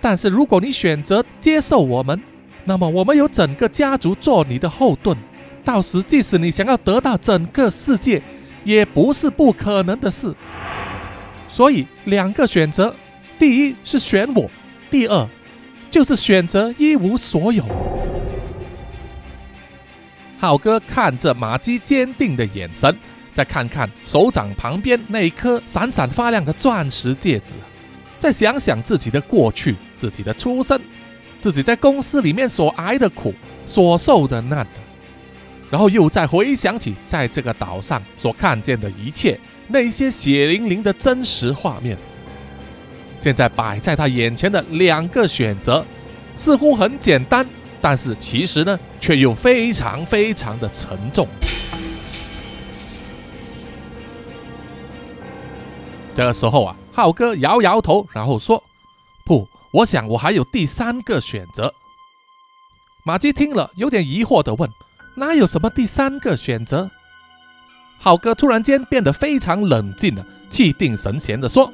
[0.05, 2.21] 但是如果你选择接受我们，
[2.65, 5.17] 那么我们有整个家族做你的后盾。
[5.65, 8.21] 到时，即使你想要得到整个世界，
[8.65, 10.35] 也不是不可能的事，
[11.49, 12.95] 所以两个选择：
[13.39, 14.51] 第一是选我，
[14.91, 15.27] 第二
[15.91, 17.65] 就是选择一无所有。
[20.37, 22.95] 浩哥看着马姬坚定的眼神，
[23.33, 27.55] 再看看手掌旁边那颗闪闪发亮的钻石戒指，
[28.25, 30.81] 再想想自己的过去、自己的出身、
[31.41, 33.35] 自己在公司里面所挨的苦、
[33.67, 34.67] 所受的难。
[35.71, 41.99] 然后又再回想起在这个岛上所看见的一切，那些血淋淋的真实画面。
[43.21, 45.85] 现在摆在他眼前的两个选择，
[46.35, 47.47] 似乎很简单，
[47.79, 51.29] 但是其实呢，却又非常非常的沉重。
[56.17, 58.63] 这个时候啊，浩哥摇摇头，然后说
[59.27, 61.75] ：“不，我想我还有第三个选择。”
[63.05, 64.71] 马基听了，有点疑惑的问。
[65.17, 66.89] 哪有什么第三个选择？
[67.99, 71.69] 浩哥突然间变得非常冷静了，气定神闲地说：“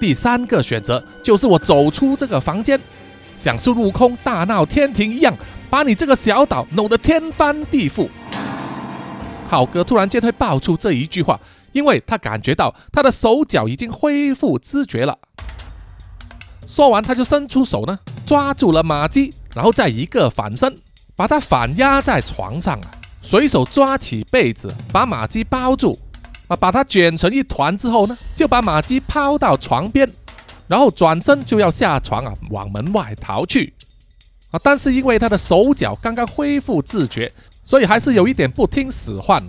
[0.00, 2.80] 第三个选择就是我走出这个房间，
[3.36, 5.36] 像孙悟空大闹天庭一样，
[5.68, 8.08] 把你这个小岛弄得天翻地覆。”
[9.48, 11.38] 浩哥突然间会爆出这一句话，
[11.72, 15.18] 因为他感觉到他的手脚已经恢复知觉了。
[16.66, 20.76] 说完，他就伸出手呢，抓住了马姬，然后再一个反身。
[21.14, 25.96] 把他反压在床上啊，随手抓起被子把马姬包住，
[26.48, 30.10] 啊，把他卷成一团之后呢，就把马姬抛到床边，
[30.66, 33.74] 然后转身就要下床啊，往门外逃去，
[34.50, 37.30] 啊，但是因为他的手脚刚刚恢复自觉，
[37.62, 39.40] 所以还是有一点不听使唤，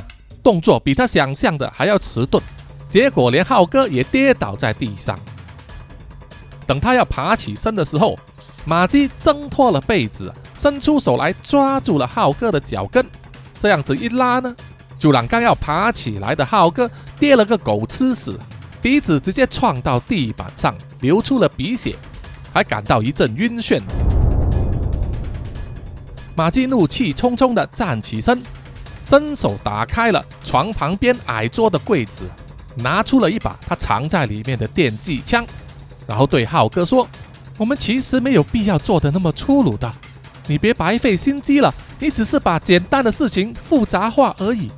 [0.44, 2.44] 动作比他想象的还要迟钝，
[2.90, 5.18] 结果连浩哥也跌倒在地上。
[6.68, 8.20] 等他要爬起身的时候，
[8.66, 13.06] 马基挣脱了被子，伸出手来抓住了浩哥的脚跟。
[13.62, 14.54] 这样子一拉呢，
[15.00, 18.38] 就让刚要爬起来的浩哥跌了个狗吃屎，
[18.82, 21.96] 鼻子直接撞到地板上，流出了鼻血，
[22.54, 23.82] 还感到一阵晕眩。
[26.36, 28.42] 马基怒气冲冲地站起身，
[29.04, 32.24] 伸手打开了床旁边矮桌的柜子，
[32.78, 35.46] 拿出了一把他藏在里面的电击枪。
[36.08, 37.08] 然后对浩哥说
[37.60, 39.92] ：“我们其实没有必要做的那么粗鲁的，
[40.48, 41.74] 你别白费心机了。
[42.00, 44.72] 你只是把简单的事情复杂化而已。”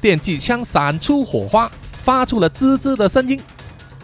[0.00, 1.70] 电击枪闪出火花，
[2.02, 3.40] 发出了滋滋的声音。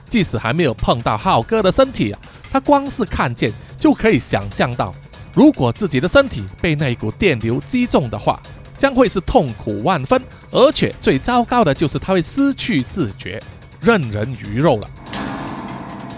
[0.09, 4.95] 即使还没有碰到浩哥的身体啊，他光是看见就可以想象到，
[5.33, 8.41] 如果自己的身体被那一股电流击中的话，
[8.77, 10.21] 将会是痛苦万分，
[10.51, 13.41] 而且最糟糕的就是他会失去自觉，
[13.81, 14.89] 任人鱼肉了。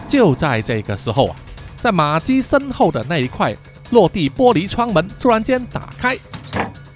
[0.09, 1.37] 就在这个时候啊，
[1.77, 3.55] 在马基身后的那一块
[3.91, 6.17] 落地玻璃窗门突然间打开，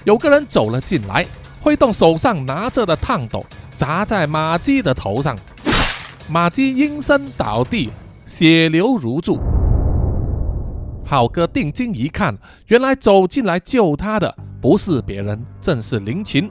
[0.05, 1.27] 有个人走了进来，
[1.61, 3.45] 挥动手上拿着的烫斗
[3.75, 5.37] 砸在马基的头上，
[6.29, 7.91] 马基应声倒地，
[8.25, 9.41] 血流如注。
[11.07, 12.37] 浩哥定睛一看，
[12.67, 16.51] 原来走进来救他的不是别人，正是林琴。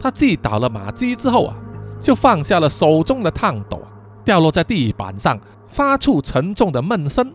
[0.00, 1.56] 他击倒了马基之后啊，
[2.00, 3.80] 就放下了手中的烫斗，
[4.24, 5.38] 掉落在地板上。
[5.68, 7.32] 发出沉重的闷声，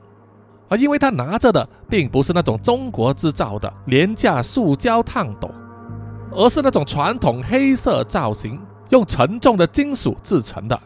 [0.69, 5.49] 而因为他拿着的并不是那种中国制造的廉价塑胶烫斗，
[6.29, 10.79] 而是那种传统黑色造型、用沉重的金属制成的，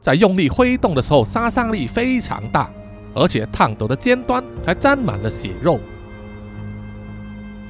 [0.00, 2.68] 在用力挥动的时候杀伤力非常大，
[3.16, 5.80] 而且烫斗的尖端还沾满了血肉。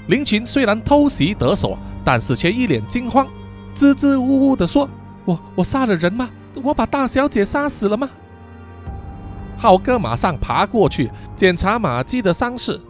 [0.09, 3.27] 林群虽然偷袭得手，但是却一脸惊慌，
[3.75, 4.89] 支支吾吾地说
[5.25, 6.29] ：“我我杀了人吗？
[6.63, 8.09] 我把大小姐杀死了吗？”
[9.57, 12.81] 浩哥马上爬过去检查马姬的伤势，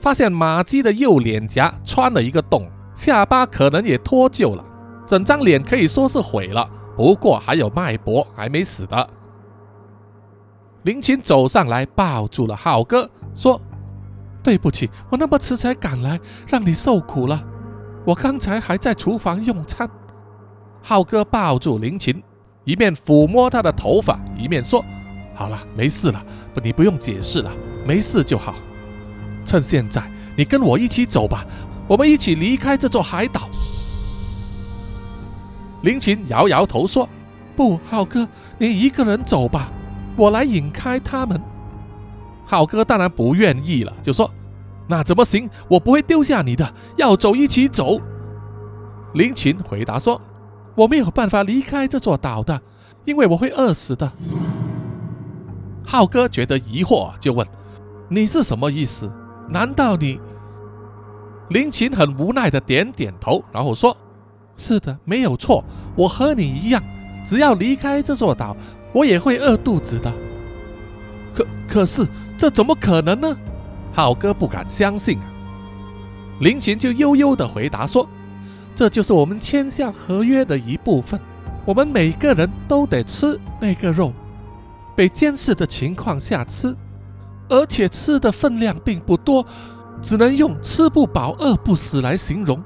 [0.00, 4.64] 发现马姬的右脸颊穿了一个洞，下巴可能也脱臼了，
[5.06, 6.68] 整张脸可以说是毁了。
[6.96, 9.10] 不过还有脉搏，还没死的。
[10.84, 13.60] 林琴走上来抱住了浩哥，说
[14.42, 16.18] ：“对不起，我那么迟才赶来，
[16.48, 17.42] 让你受苦了。
[18.06, 19.88] 我刚才还在厨房用餐。”
[20.82, 22.22] 浩哥抱住林琴，
[22.64, 24.82] 一面抚摸她的头发，一面说。
[25.34, 26.24] 好了，没事了，
[26.54, 27.52] 不，你不用解释了，
[27.86, 28.54] 没事就好。
[29.44, 30.02] 趁现在，
[30.36, 31.44] 你跟我一起走吧，
[31.86, 33.48] 我们一起离开这座海岛。
[35.82, 37.08] 林琴摇摇头说
[37.56, 38.26] ：“不，浩哥，
[38.58, 39.70] 你一个人走吧，
[40.16, 41.40] 我来引开他们。”
[42.46, 44.30] 浩哥当然不愿意了，就说
[44.88, 45.48] ：“那怎么行？
[45.68, 48.00] 我不会丢下你的，要走一起走。”
[49.14, 50.20] 林琴回答说
[50.74, 52.60] ：“我没有办法离开这座岛的，
[53.04, 54.10] 因为我会饿死的。”
[55.86, 57.46] 浩哥觉得疑惑，就问
[58.08, 59.10] ：“你是什么意思？
[59.48, 60.20] 难道你？”
[61.50, 63.96] 林琴很无奈的点点头，然后说
[64.56, 65.64] ：“是的，没有错，
[65.96, 66.80] 我和你一样，
[67.24, 68.56] 只要离开这座岛，
[68.92, 70.12] 我也会饿肚子的。
[71.34, 73.36] 可可是，这怎么可能呢？”
[73.92, 75.24] 浩哥不敢相信啊。
[76.40, 78.08] 林琴就悠悠的回答说
[78.74, 81.20] ：“这就是我们签下合约的一部分，
[81.64, 84.12] 我们每个人都得吃那个肉。”
[84.96, 86.76] 被监视的情况下吃，
[87.48, 89.44] 而且吃的分量并不多，
[90.02, 92.62] 只能用吃不饱饿不死来形容。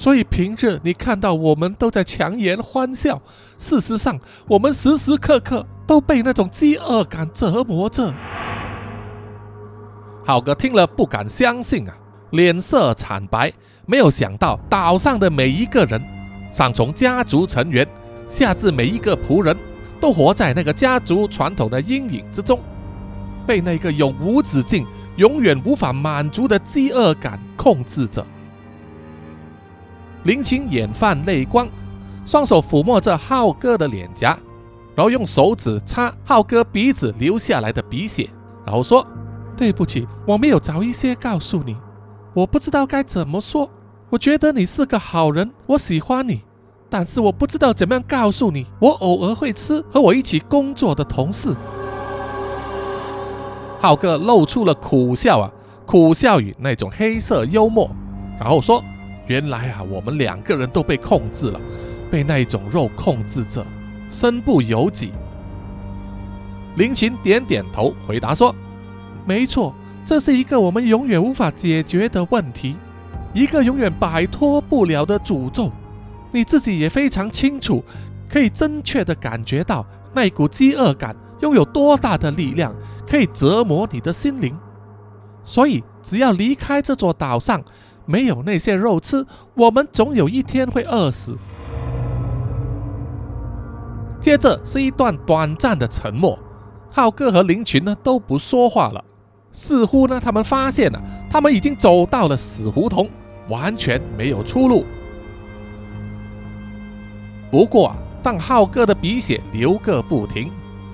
[0.00, 3.20] 所以平日你看到我们都在强颜欢笑，
[3.58, 8.10] 事实上我们时时刻刻都被那种饥饿感折磨着。
[10.24, 11.94] 浩哥听了不敢相信啊，
[12.30, 13.52] 脸色惨白。
[13.84, 16.02] 没有想到岛上的每一个人，
[16.50, 17.86] 上从家族成员，
[18.26, 19.54] 下至每一个仆人。
[20.00, 22.58] 都活在那个家族传统的阴影之中，
[23.46, 24.86] 被那个永无止境、
[25.16, 28.26] 永远无法满足的饥饿感控制着。
[30.24, 31.68] 林青眼泛泪光，
[32.26, 34.38] 双手抚摸着浩哥的脸颊，
[34.94, 38.28] 然后用手指擦浩哥鼻子流下来的鼻血，
[38.66, 39.06] 然后说
[39.56, 41.76] ：“对不起，我没有早一些告诉你，
[42.34, 43.68] 我不知道该怎么说。
[44.10, 46.42] 我觉得你是个好人，我喜欢你。”
[46.92, 51.54] 但是我不知道怎么样告诉你，我偶尔会吃和我一起工作的同事。
[53.78, 55.50] 浩哥露出了苦笑啊，
[55.86, 57.88] 苦笑与那种黑色幽默，
[58.40, 58.82] 然后说
[59.30, 61.60] ：“原来啊，我们两个人都被控制了，
[62.10, 63.64] 被那种肉控制着，
[64.10, 65.12] 身不由己。”
[66.74, 68.52] 林琴点点头，回答说
[69.24, 69.72] ：“没错，
[70.04, 72.74] 这是一个我们永远无法解决的问题，
[73.32, 75.70] 一个永远摆脱不了的诅咒。”
[76.32, 77.84] 你自己也非常清楚，
[78.28, 82.74] 可以真确的感觉到那股饥饿感拥有多大的力量，
[83.08, 84.58] 可以折磨你的心灵。
[85.44, 87.62] 所以，只要离开这座岛上，
[88.10, 91.36] 没有那些肉吃，我们总有一天会饿死。
[94.20, 96.36] 接着是一段短暂的沉默，
[96.90, 99.04] 浩哥和林群呢都不说话了，
[99.52, 101.00] 似乎呢他们发现了，
[101.30, 103.08] 他们已经走到了死胡同，
[103.48, 104.84] 完全没有出路。
[107.48, 110.50] 不过啊，当浩哥的鼻血流个不停，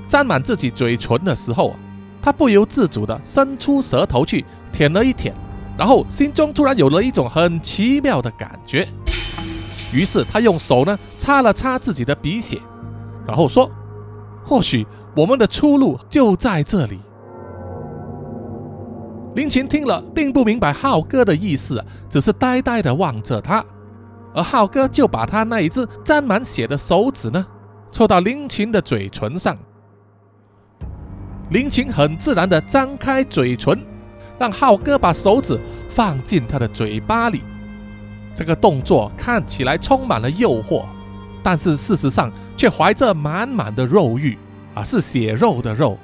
[0.07, 1.77] 沾满自己嘴唇的时候啊，
[2.21, 5.35] 他不由自主地伸出舌头去舔了一舔，
[5.79, 8.87] 然后心中突然有了一种很奇妙的感觉，
[9.93, 12.61] 于是他用手呢擦了擦自己的鼻血。
[13.27, 13.69] 然后说
[14.47, 17.01] ：“或许我们的出路就在这里。”
[19.35, 23.65] 林琴听了，并不明白浩哥的意思，只是呆呆的望着他。
[24.33, 27.45] 而浩哥就把他那一只沾满血的手指呢，
[27.91, 29.57] 戳到林琴的嘴唇上。
[31.51, 33.79] 林琴很自然的张开嘴唇，
[34.39, 37.43] 让浩哥把手指放进他的嘴巴里。
[38.35, 40.85] 这个动作看起来充满了诱惑。
[41.43, 44.37] 但是事实上，却怀着满满的肉欲
[44.75, 45.97] 啊，是血肉的肉。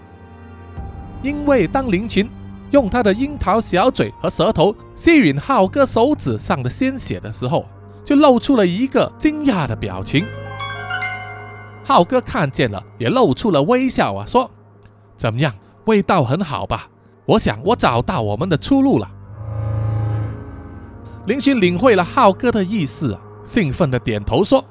[1.21, 2.31] 因为当林琴
[2.71, 7.67] 用他的樱桃小嘴和舌头吸吮浩哥手指上的鲜血的时候，
[8.05, 10.25] 就露出了一个惊讶的表情。
[11.83, 14.49] 浩哥看见了，也露出了微笑啊，说
[15.19, 15.53] ：“怎么样，
[15.87, 16.89] 味道很好吧？
[17.25, 19.09] 我想我找到我们的出路了。”
[21.27, 24.65] 林琴领会了浩哥的意思，兴奋的点头说。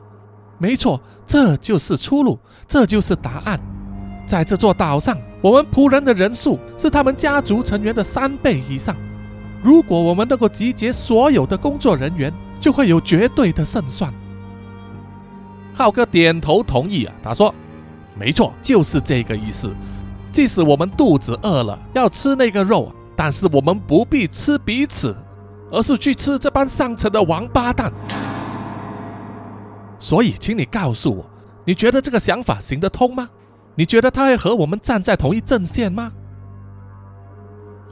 [0.58, 2.38] 没错，这就是出路，
[2.68, 3.60] 这就是答案。
[4.28, 8.96] 在这座岛上，我们仆人的人数是他们家族成员的三倍以上。
[9.64, 14.14] 如果我们能够集结所有的工作人员，就会有绝对的胜算。
[15.74, 17.52] 浩哥点头同意啊，他说
[18.16, 19.74] ：“没错，就是这个意思。
[20.32, 25.16] 即使我们肚子饿了，要吃那个肉，但是我们不必吃彼此，
[25.72, 27.92] 而是去吃这般上层的王八蛋。”
[30.00, 31.26] 所以，请你告诉我，
[31.64, 33.30] 你觉得这个想法行得通吗？
[33.76, 36.12] 你觉得他会和我们站在同一阵线吗？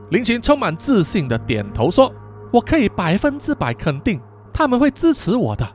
[0.09, 2.11] 林琴充满自信的点头说
[2.51, 4.19] ：“我可以百分之百肯定，
[4.51, 5.67] 他们会支持我的。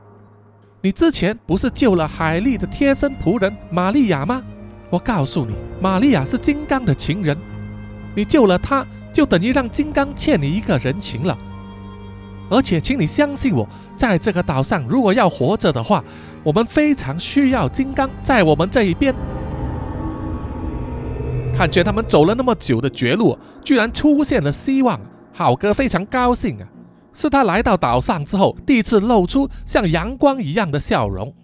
[0.82, 4.42] 你之前不是救了海莉的贴身仆人玛利亚吗？
[4.94, 7.36] 我告诉你，玛利亚是金刚的情人，
[8.14, 11.36] 你救了她，就等于让金刚欠你一个人情了。”
[12.48, 16.04] 而且，请你相信我，在这个岛上，如果要活着的话，
[16.44, 19.12] 我们非常需要金刚在我们这一边。
[21.52, 25.00] 看见他们走了那么久的绝路，居然出现了希望，
[25.32, 26.68] 好哥非常高兴啊！
[27.12, 31.34] 是他来到岛上之后，第一次露出像阳光一样的笑容。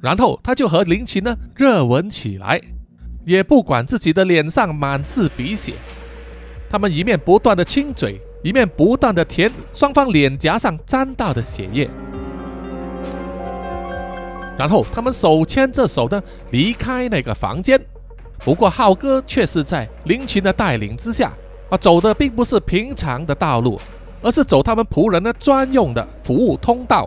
[0.00, 2.58] 然后他就和林奇呢热吻起来，
[3.24, 5.74] 也不管自己的脸上满是鼻血，
[6.68, 8.20] 他们一面不断的亲嘴。
[8.42, 11.86] 一面不断的舔双方脸颊上沾到的血液，
[14.56, 17.78] 然后他们手牵着手的离开那个房间。
[18.38, 21.34] 不过浩哥却是在林琴的带领之下，
[21.68, 23.78] 啊，走的并不是平常的道路，
[24.22, 27.06] 而是走他们仆人的专用的服务通道，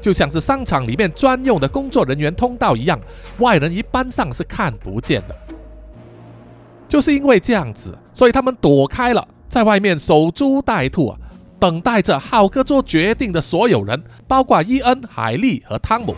[0.00, 2.96] 就像是商场里面专用的工作人员通道一样，
[3.38, 5.36] 外人一般上是看不见的。
[6.90, 9.26] 就是因为这样子，所以他们躲开了。
[9.48, 11.16] 在外面守株待兔啊，
[11.58, 16.16] 等待着浩哥做决定的所有人，包括伊恩、海莉和汤姆。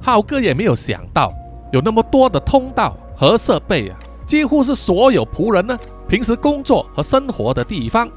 [0.00, 1.32] 浩哥也没有想到，
[1.72, 5.78] 有那么多的通道和设备啊，几乎是所有仆人呢
[6.08, 8.08] 平时工作和生活的地方，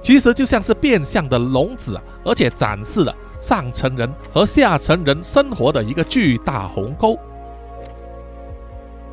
[0.00, 7.16] 其实就像是变相的笼子，而且展示了上层人和下层人生活的一个巨大鸿沟。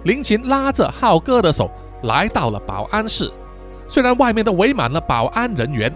[0.04, 1.70] 林琴拉着浩哥的手。
[2.04, 3.30] 来到了保安室，
[3.86, 5.94] 虽然外面都围满了保安人员，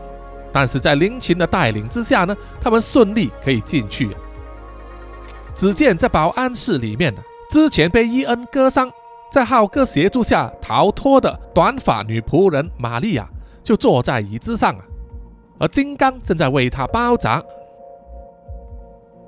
[0.52, 4.14] 但是在林琴的带领之下呢，他们顺利可以进去。
[5.56, 7.16] 只见在保安室里面，
[7.50, 8.92] 之前被伊恩割伤，
[9.32, 13.26] 在浩哥协助下逃脱的短发女仆人玛利亚
[13.64, 14.84] 就坐在椅子上啊，
[15.58, 17.42] 而金刚正在为她包扎。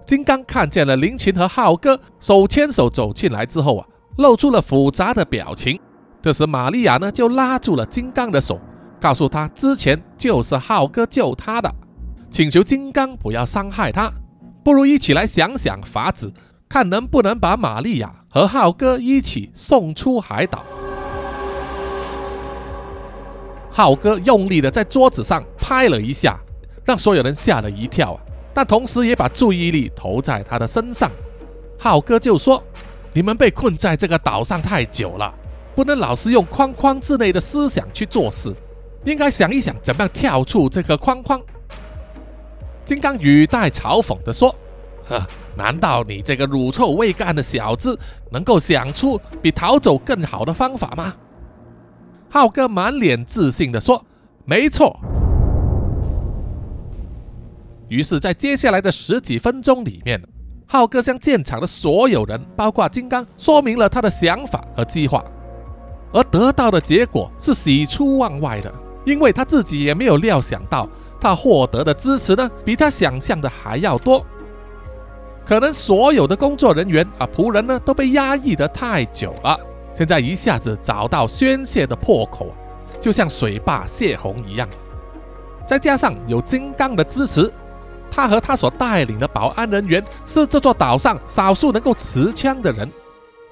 [0.05, 3.87] 金刚看见了林琴和浩哥手牵手走进来之后啊，
[4.17, 5.79] 露出了复杂的表情。
[6.21, 8.59] 这时，玛利亚呢就拉住了金刚的手，
[8.99, 11.71] 告诉他之前就是浩哥救他的，
[12.31, 14.11] 请求金刚不要伤害他，
[14.63, 16.33] 不如一起来想想法子，
[16.67, 20.63] 看能不能把玛利亚和浩哥一起送出海岛。
[23.69, 26.39] 浩哥用力的在桌子上拍了一下，
[26.83, 28.21] 让所有人吓了一跳啊，
[28.53, 31.11] 但同时也把注意力投在他的身上。
[31.77, 32.63] 浩哥就说
[33.15, 35.33] ：“你们被困在这个岛上太久了，
[35.73, 38.53] 不能老是用框框之内的思想去做事，
[39.05, 41.41] 应该想一想怎么样跳出这个框框。”
[42.83, 44.53] 金刚语带嘲讽地说
[45.07, 47.97] ：“呵，难道你这个乳臭未干的小子
[48.29, 51.13] 能够想出比逃走更好的方法吗？”
[52.29, 54.05] 浩哥满脸自信地说
[54.43, 54.99] ：“没错。”
[57.87, 60.21] 于是，在接下来的十几分钟里面，
[60.67, 65.23] 浩哥向现场的所有人，包括金刚，说明了他的想法和计划，
[66.11, 68.73] 而得到的结果是喜出望外的，
[69.05, 70.89] 因为他自己也没有料想到，
[71.21, 74.25] 他获得的支持呢，比他想象的还要多。
[75.45, 79.59] 可能所有的工作人员啊、仆人呢，都被压抑得太久了，
[79.93, 82.47] 现在一下子找到宣泄的破口，
[82.99, 84.67] 就像水坝泄洪一样。
[85.67, 87.53] 再加上有金刚的支持。
[88.15, 92.89] 他和他所带领的保安人员是这座岛上少数能够持枪的人，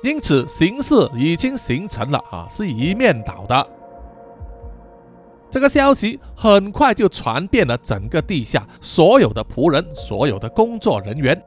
[0.01, 3.68] 因此形势已经形成了啊，是一面倒的。
[5.51, 11.39] 这个消息很快就传遍了整个地下，所有的仆人、所有的工作人员，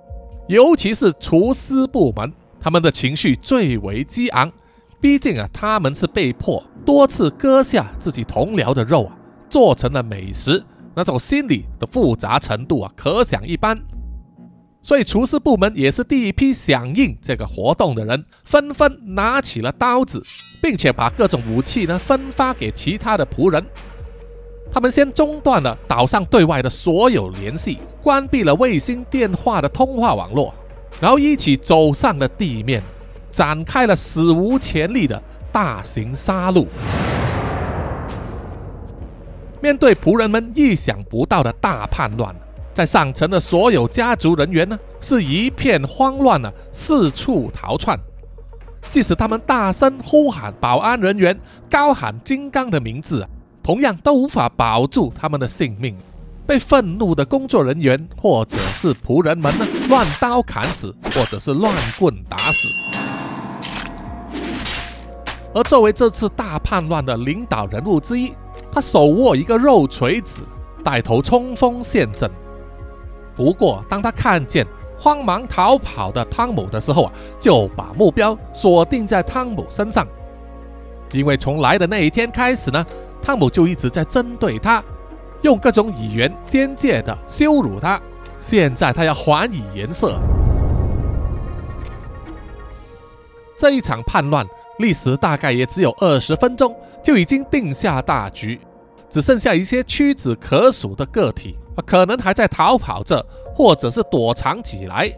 [0.46, 4.52] 尤其是厨师部门，他们的情绪最为激昂。
[5.00, 9.16] 毕竟啊，他们是被迫多次割下自己同僚的肉啊，
[9.48, 10.62] 做成了美食。
[10.96, 13.78] 那种心理的复杂程度啊，可想一斑。
[14.82, 20.22] 所以厨师部门也是第一批响应这个活动的人，纷纷拿起了刀子，
[20.62, 23.62] 并且把各种武器呢分发给其他的仆人。
[24.72, 30.54] 他们先中断了岛上对外的所有联系，关闭了卫星电话的通话网络，
[30.98, 32.82] 然后一起走上了地面，
[33.30, 35.22] 展开了史无前例的
[35.52, 36.66] 大型杀戮。
[39.60, 42.34] 面对仆人们意想不到的大叛乱，
[42.74, 47.98] 在上层的所有家族人员呢，是一片慌乱啊，四处逃窜。
[48.90, 51.36] 即使他们大声呼喊保安人员，
[51.68, 53.26] 高喊金刚的名字，
[53.62, 55.96] 同样都无法保住他们的性命。
[56.46, 62.68] 被愤怒的工作人员或者是仆人们呢，乱刀砍死，或者是乱棍打死。
[65.52, 68.32] 而作为这次大叛乱的领导人物之一。
[68.76, 70.42] 他手握一个肉锤子，
[70.84, 72.30] 带头冲锋陷阵。
[73.34, 74.66] 不过，当他看见
[74.98, 80.06] 慌忙逃跑的汤姆的时候啊，就把目标锁定在汤姆身上。
[81.10, 82.84] 因为从来的那一天开始呢，
[83.22, 84.84] 汤姆就一直在针对他，
[85.40, 87.98] 用各种语言间接的羞辱他。
[88.38, 90.20] 现在他要还以颜色。
[93.56, 94.46] 这一场叛乱
[94.80, 96.76] 历时大概也只有二十分钟，
[97.06, 98.60] 就已经定下大局。
[99.08, 105.08] 只剩下一些屈指可数的个体，可能还在逃跑着，或者是躲藏起来。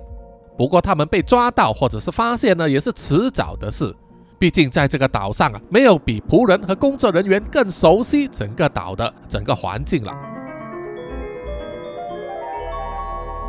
[0.58, 3.94] 不过他们被抓到或者是发现呢，也是迟早的事。
[4.38, 10.12] 毕竟在这个岛上啊，没有比仆人和工作人员更熟悉整个岛的整个环境了。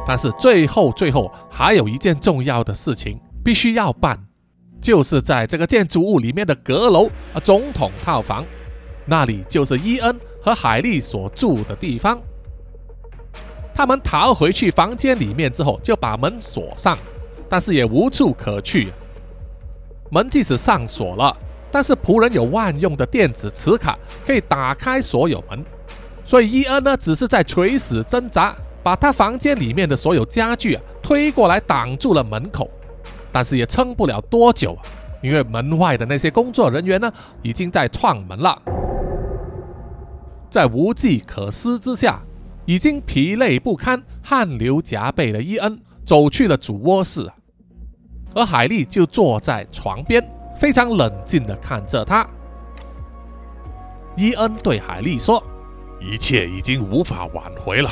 [0.07, 4.17] 但是最后最后还有一件重要的事情必须要办，
[4.81, 8.45] 就是在这个建筑物里面的阁楼啊，总统套房，
[9.05, 10.15] 那里就是伊恩。
[10.41, 12.17] 和海莉所住的地方，
[13.75, 16.97] 他们逃回去房间里面之后，就把门锁上，
[17.49, 18.93] 但是也无处可去。
[20.09, 21.35] 门即使上锁了，
[21.69, 25.61] 但是仆人有万用的电子磁卡，可以打开所有门。
[26.23, 32.71] 所以伊恩呢，只是在垂死挣扎，把他房间里面的所有家具啊推过来挡住了门口，
[33.31, 34.77] 但是也撑不了多久，
[35.21, 37.11] 因为门外的那些工作人员呢，
[37.41, 38.61] 已经在撞门了。
[40.49, 42.21] 在无计可施之下，
[42.65, 47.29] 已经疲累不堪、汗流浃背的伊恩走去了主卧室，
[48.33, 50.23] 而海莉就坐在床边，
[50.59, 52.27] 非常冷静地看着他。
[54.17, 55.41] 伊恩对海莉说
[56.01, 57.89] ：“一切已经无法挽回了，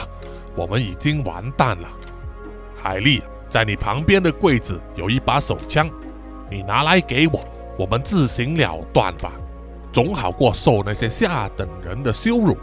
[0.56, 1.88] 我们已经完蛋了。
[2.76, 5.90] 海莉，在你旁边的柜子有一把手枪，
[6.50, 7.40] 你拿来给我，
[7.78, 9.32] 我们自行了断吧。”
[9.94, 12.56] 总好过受那些下等人的羞辱。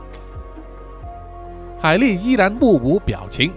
[1.80, 3.52] 海莉依然目无表情，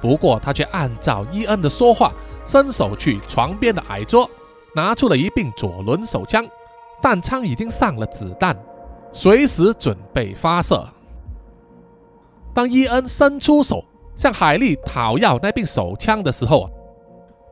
[0.00, 2.12] 不过她却按照伊恩的说话，
[2.44, 4.30] 伸手去床边的矮桌，
[4.74, 6.46] 拿出了一柄左轮手枪，
[7.02, 8.56] 弹仓已经上了子弹，
[9.12, 10.86] 随时准备发射。
[12.54, 13.84] 当伊恩伸出手
[14.16, 16.70] 向海莉讨要那柄手枪的时候，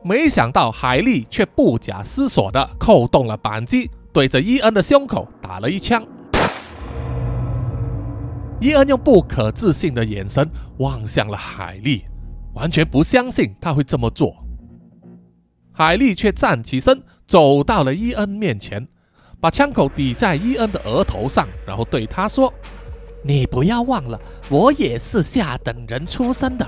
[0.03, 3.89] 没想到海莉却不假思索地扣动了扳机。
[4.11, 6.01] 对着伊恩的胸口打了一枪，
[8.61, 12.05] 伊恩用不可置信的眼神望向了海莉，
[12.53, 14.33] 完全不相信他会这么做。
[15.73, 18.87] 海莉却站起身，走到了伊恩面前，
[19.41, 22.53] 把枪口抵在伊恩的额头上，然后对他说
[23.27, 26.67] ：“你不要忘了，我也是下等人出身的。”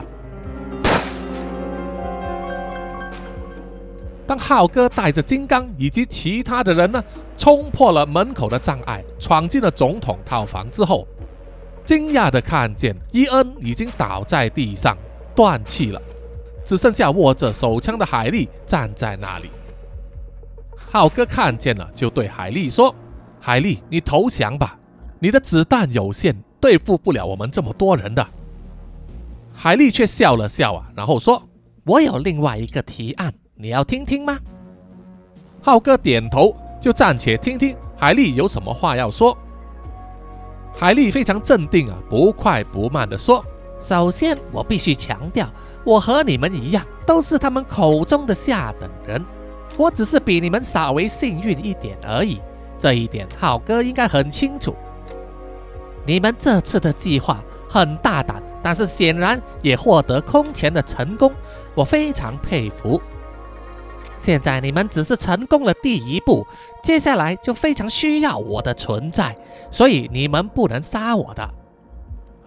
[4.25, 7.01] 当浩哥带着金刚以及其他的人呢，
[7.37, 11.07] 冲破了门口的障碍，闯进了总统套房之后，
[11.85, 14.97] 惊讶的看见伊恩已经倒在地上
[15.35, 16.01] 断气了，
[16.65, 19.49] 只剩下握着手枪的海莉站在那里。
[20.89, 22.93] 浩哥看见了，就对海莉说
[23.39, 24.77] ：“海莉，你投降吧，
[25.19, 26.35] 你的子弹有限，
[26.67, 28.27] 对付不了我们这么多人的。”
[29.55, 31.41] 海丽却笑了笑啊，然后说
[31.87, 34.37] ：“我有另外一个提案。”你要听听吗？
[35.61, 39.35] 浩哥点头，就暂且听听海丽有什么话要说。
[40.75, 43.43] 海丽非常镇定啊，不快不慢地说
[43.79, 45.49] ：“首先，我必须强调，
[45.85, 49.25] 我和你们一样，都是他们口中的下等人。
[49.77, 52.41] 我只是比你们稍微幸运一点而已。
[52.77, 54.75] 这一点，浩哥应该很清楚。
[56.07, 61.31] 你们这次的计划很大胆，但是显然也获得空前的成功，
[61.75, 62.99] 我非常佩服。”
[64.17, 66.47] 现在你们只是成功了第一步，
[66.81, 69.37] 接下来就非常需要我的存在，
[69.69, 71.47] 所以你们不能杀我的。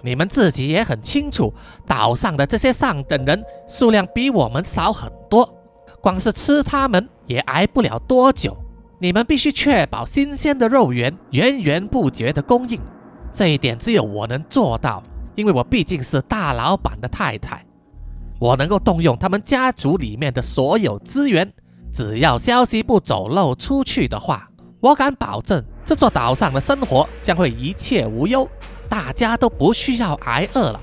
[0.02, 1.52] 你们自己也很清楚，
[1.86, 5.48] 岛上的这些上等人数量比我们少很多，
[6.00, 8.56] 光是吃他们也挨不了多久。
[8.98, 12.80] 你们必须确保新鲜的肉源源源不绝的供应，
[13.32, 15.02] 这一点只有我能做到，
[15.34, 17.64] 因为我毕竟是大老板的太太，
[18.38, 21.50] 我能够动用他们家族里面的所有资源。
[21.92, 24.48] 只要消息不走漏出去的话，
[24.80, 28.48] 我敢保证这座岛上的生活将会一切无忧，
[28.88, 30.80] 大家都不需要挨饿了。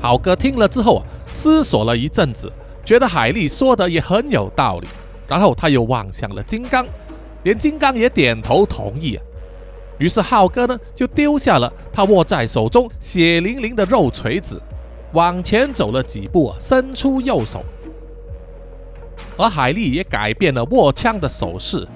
[0.00, 2.52] 好哥听了之后啊，思索了一阵子，
[2.84, 4.86] 觉得海莉说的也很有道理，
[5.26, 6.86] 然后他又望向了金刚，
[7.42, 9.18] 连金刚也点头同意。
[9.98, 14.60] 于是浩哥呢就丢下了他握在手中血淋淋的肉锤子，
[15.12, 17.64] 往前走了几步啊，伸出右手。
[19.36, 21.86] 而海莉也改变了握枪的手势，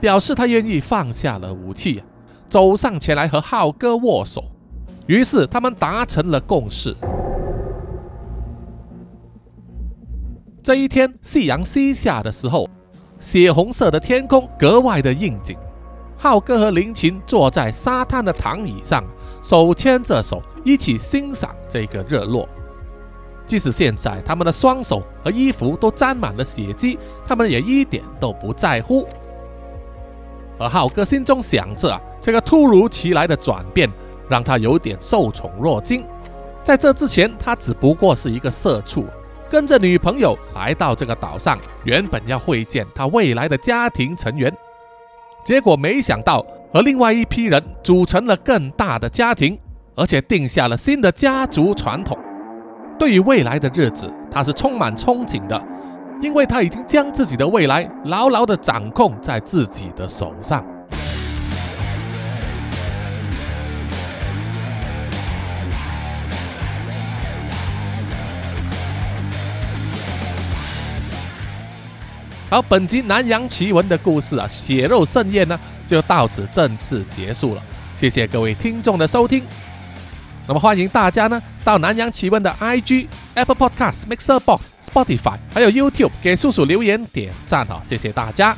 [0.00, 2.02] 表示她愿意放下了武器，
[2.48, 4.44] 走上前来和浩哥握手。
[5.06, 6.96] 于是他们达成了共识。
[10.62, 12.68] 这一天夕阳西下的时候，
[13.18, 15.56] 血红色的天空格外的应景。
[16.22, 19.02] 浩哥和林琴坐在沙滩的躺椅上，
[19.42, 22.48] 手牵着手，一起欣赏这个日落。
[23.44, 26.96] 即使现在他们的双手和衣服都沾满了血迹，
[27.26, 29.04] 他们也一点都不在乎。
[30.60, 33.90] 而浩哥心中想着啊，这个突如其来的转变
[34.28, 36.06] 让他有点受宠若惊。
[36.62, 39.06] 在这之前，他只不过是一个社畜，
[39.50, 44.56] 跟着女朋友来到这个岛上，原本要会见他未来的家庭成员，
[45.44, 49.58] 结果没想到和另外一批人组成了更大的家庭，
[49.96, 52.16] 而且定下了新的家族传统。
[52.98, 55.60] 对于未来的日子，他是充满憧憬的，
[56.20, 60.64] 因为他已经将自己的未来牢牢地掌控在自己的手上。
[72.52, 77.62] 好，本集南洋奇闻的故事啊，血肉盛宴呢，就到此正式结束了。
[77.94, 79.42] 谢谢各位听众的收听。
[80.46, 88.54] 那么欢迎大家呢到南洋奇闻的 IG、Apple Podcast、Mixer Box、Spotify，还有 YouTube 给叔叔留言点赞哦，谢谢大家。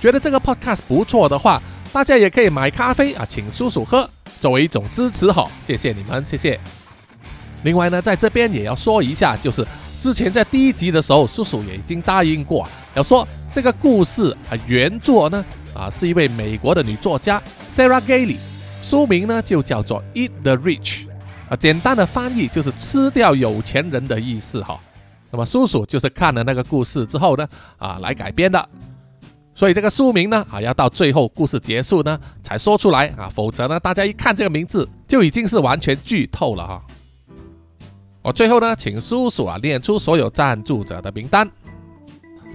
[0.00, 1.60] 觉得这个 Podcast 不错的话，
[1.92, 4.08] 大家也可以买咖啡啊，请叔叔喝，
[4.40, 6.60] 作为一种支持哈，谢谢你们，谢谢。
[7.64, 9.66] 另外呢，在这边也要说一下，就是
[10.06, 15.44] 之前在第一集的时候，叔叔也已经答应过，要说这个故事啊原作呢
[15.74, 18.36] 啊是一位美国的女作家 Sarah Gailey。
[18.84, 21.06] 书名呢就叫做《Eat the Rich》，
[21.48, 24.78] 啊，简单的翻译就是吃掉有钱人的意思哈。
[25.32, 28.68] 那么叔叔就是看了那个故事之后呢，啊，来改编的。
[29.56, 36.80] 所以这个书名呢，啊，要到最后故事结束呢才说出来啊，否则呢，大家一看这个名字就已经是完全剧透了哈。
[38.26, 41.48] 我最后呢，请叔叔啊念出所有赞助者的名单。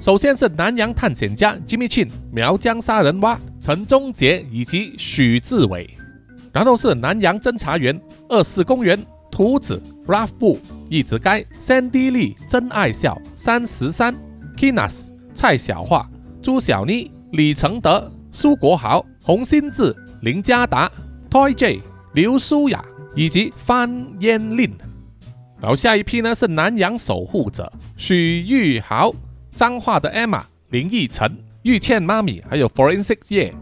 [0.01, 5.89] 首先是南洋探险家 Jimmy Chin、苗疆杀人蛙陈忠杰以及许志伟。
[6.51, 7.97] 然后是南洋侦查员
[8.28, 9.01] 二四公园
[9.32, 10.59] 图子 Ralph 布
[10.89, 14.13] 一直该 Sandy Lee 真爱笑三十三
[14.57, 16.05] Kinas 蔡小桦
[16.41, 20.91] 朱小妮李承德苏国豪洪新志林家达
[21.30, 21.80] Toy J
[22.11, 22.84] 刘舒雅
[23.15, 24.69] 以及范嫣令。
[25.62, 29.14] 然后下一批呢是南洋守护者许玉豪
[29.55, 33.53] 彰化的 Emma 林奕晨、玉倩妈咪，还有 Forensic 叶。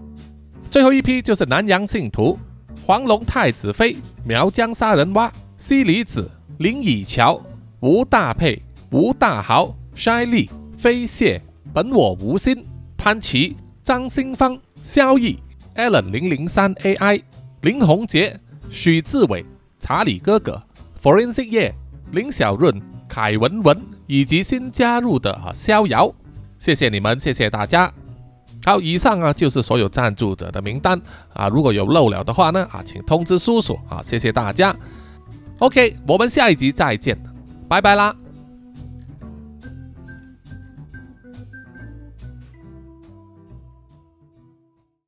[0.72, 2.40] 最后一批就是南洋信徒，
[2.86, 6.30] 黄龙太子妃、苗疆杀人蛙、西里子、
[6.60, 7.42] 林以乔、
[7.82, 11.42] 吴大佩、吴大豪、筛利、飞蟹、
[11.74, 12.64] 本我无心、
[12.96, 15.38] 潘琪、张新芳、萧逸、
[15.76, 17.22] Allen 零零三 AI、
[17.62, 18.40] 林宏杰、
[18.70, 19.44] 许志伟、
[19.80, 20.62] 查理哥哥、
[21.02, 21.74] Forensic 叶、
[22.12, 26.12] 林小润、凯文文以及新加入的啊逍遥，
[26.58, 27.92] 谢谢你们，谢谢大家。
[28.66, 31.00] 好，以上啊就是所有赞助者的名单
[31.34, 34.76] 啊，如果有漏了的话呢啊，请通知叔叔啊，谢谢大家。
[35.60, 37.18] OK，我们下一集再见，
[37.68, 38.16] 拜拜啦。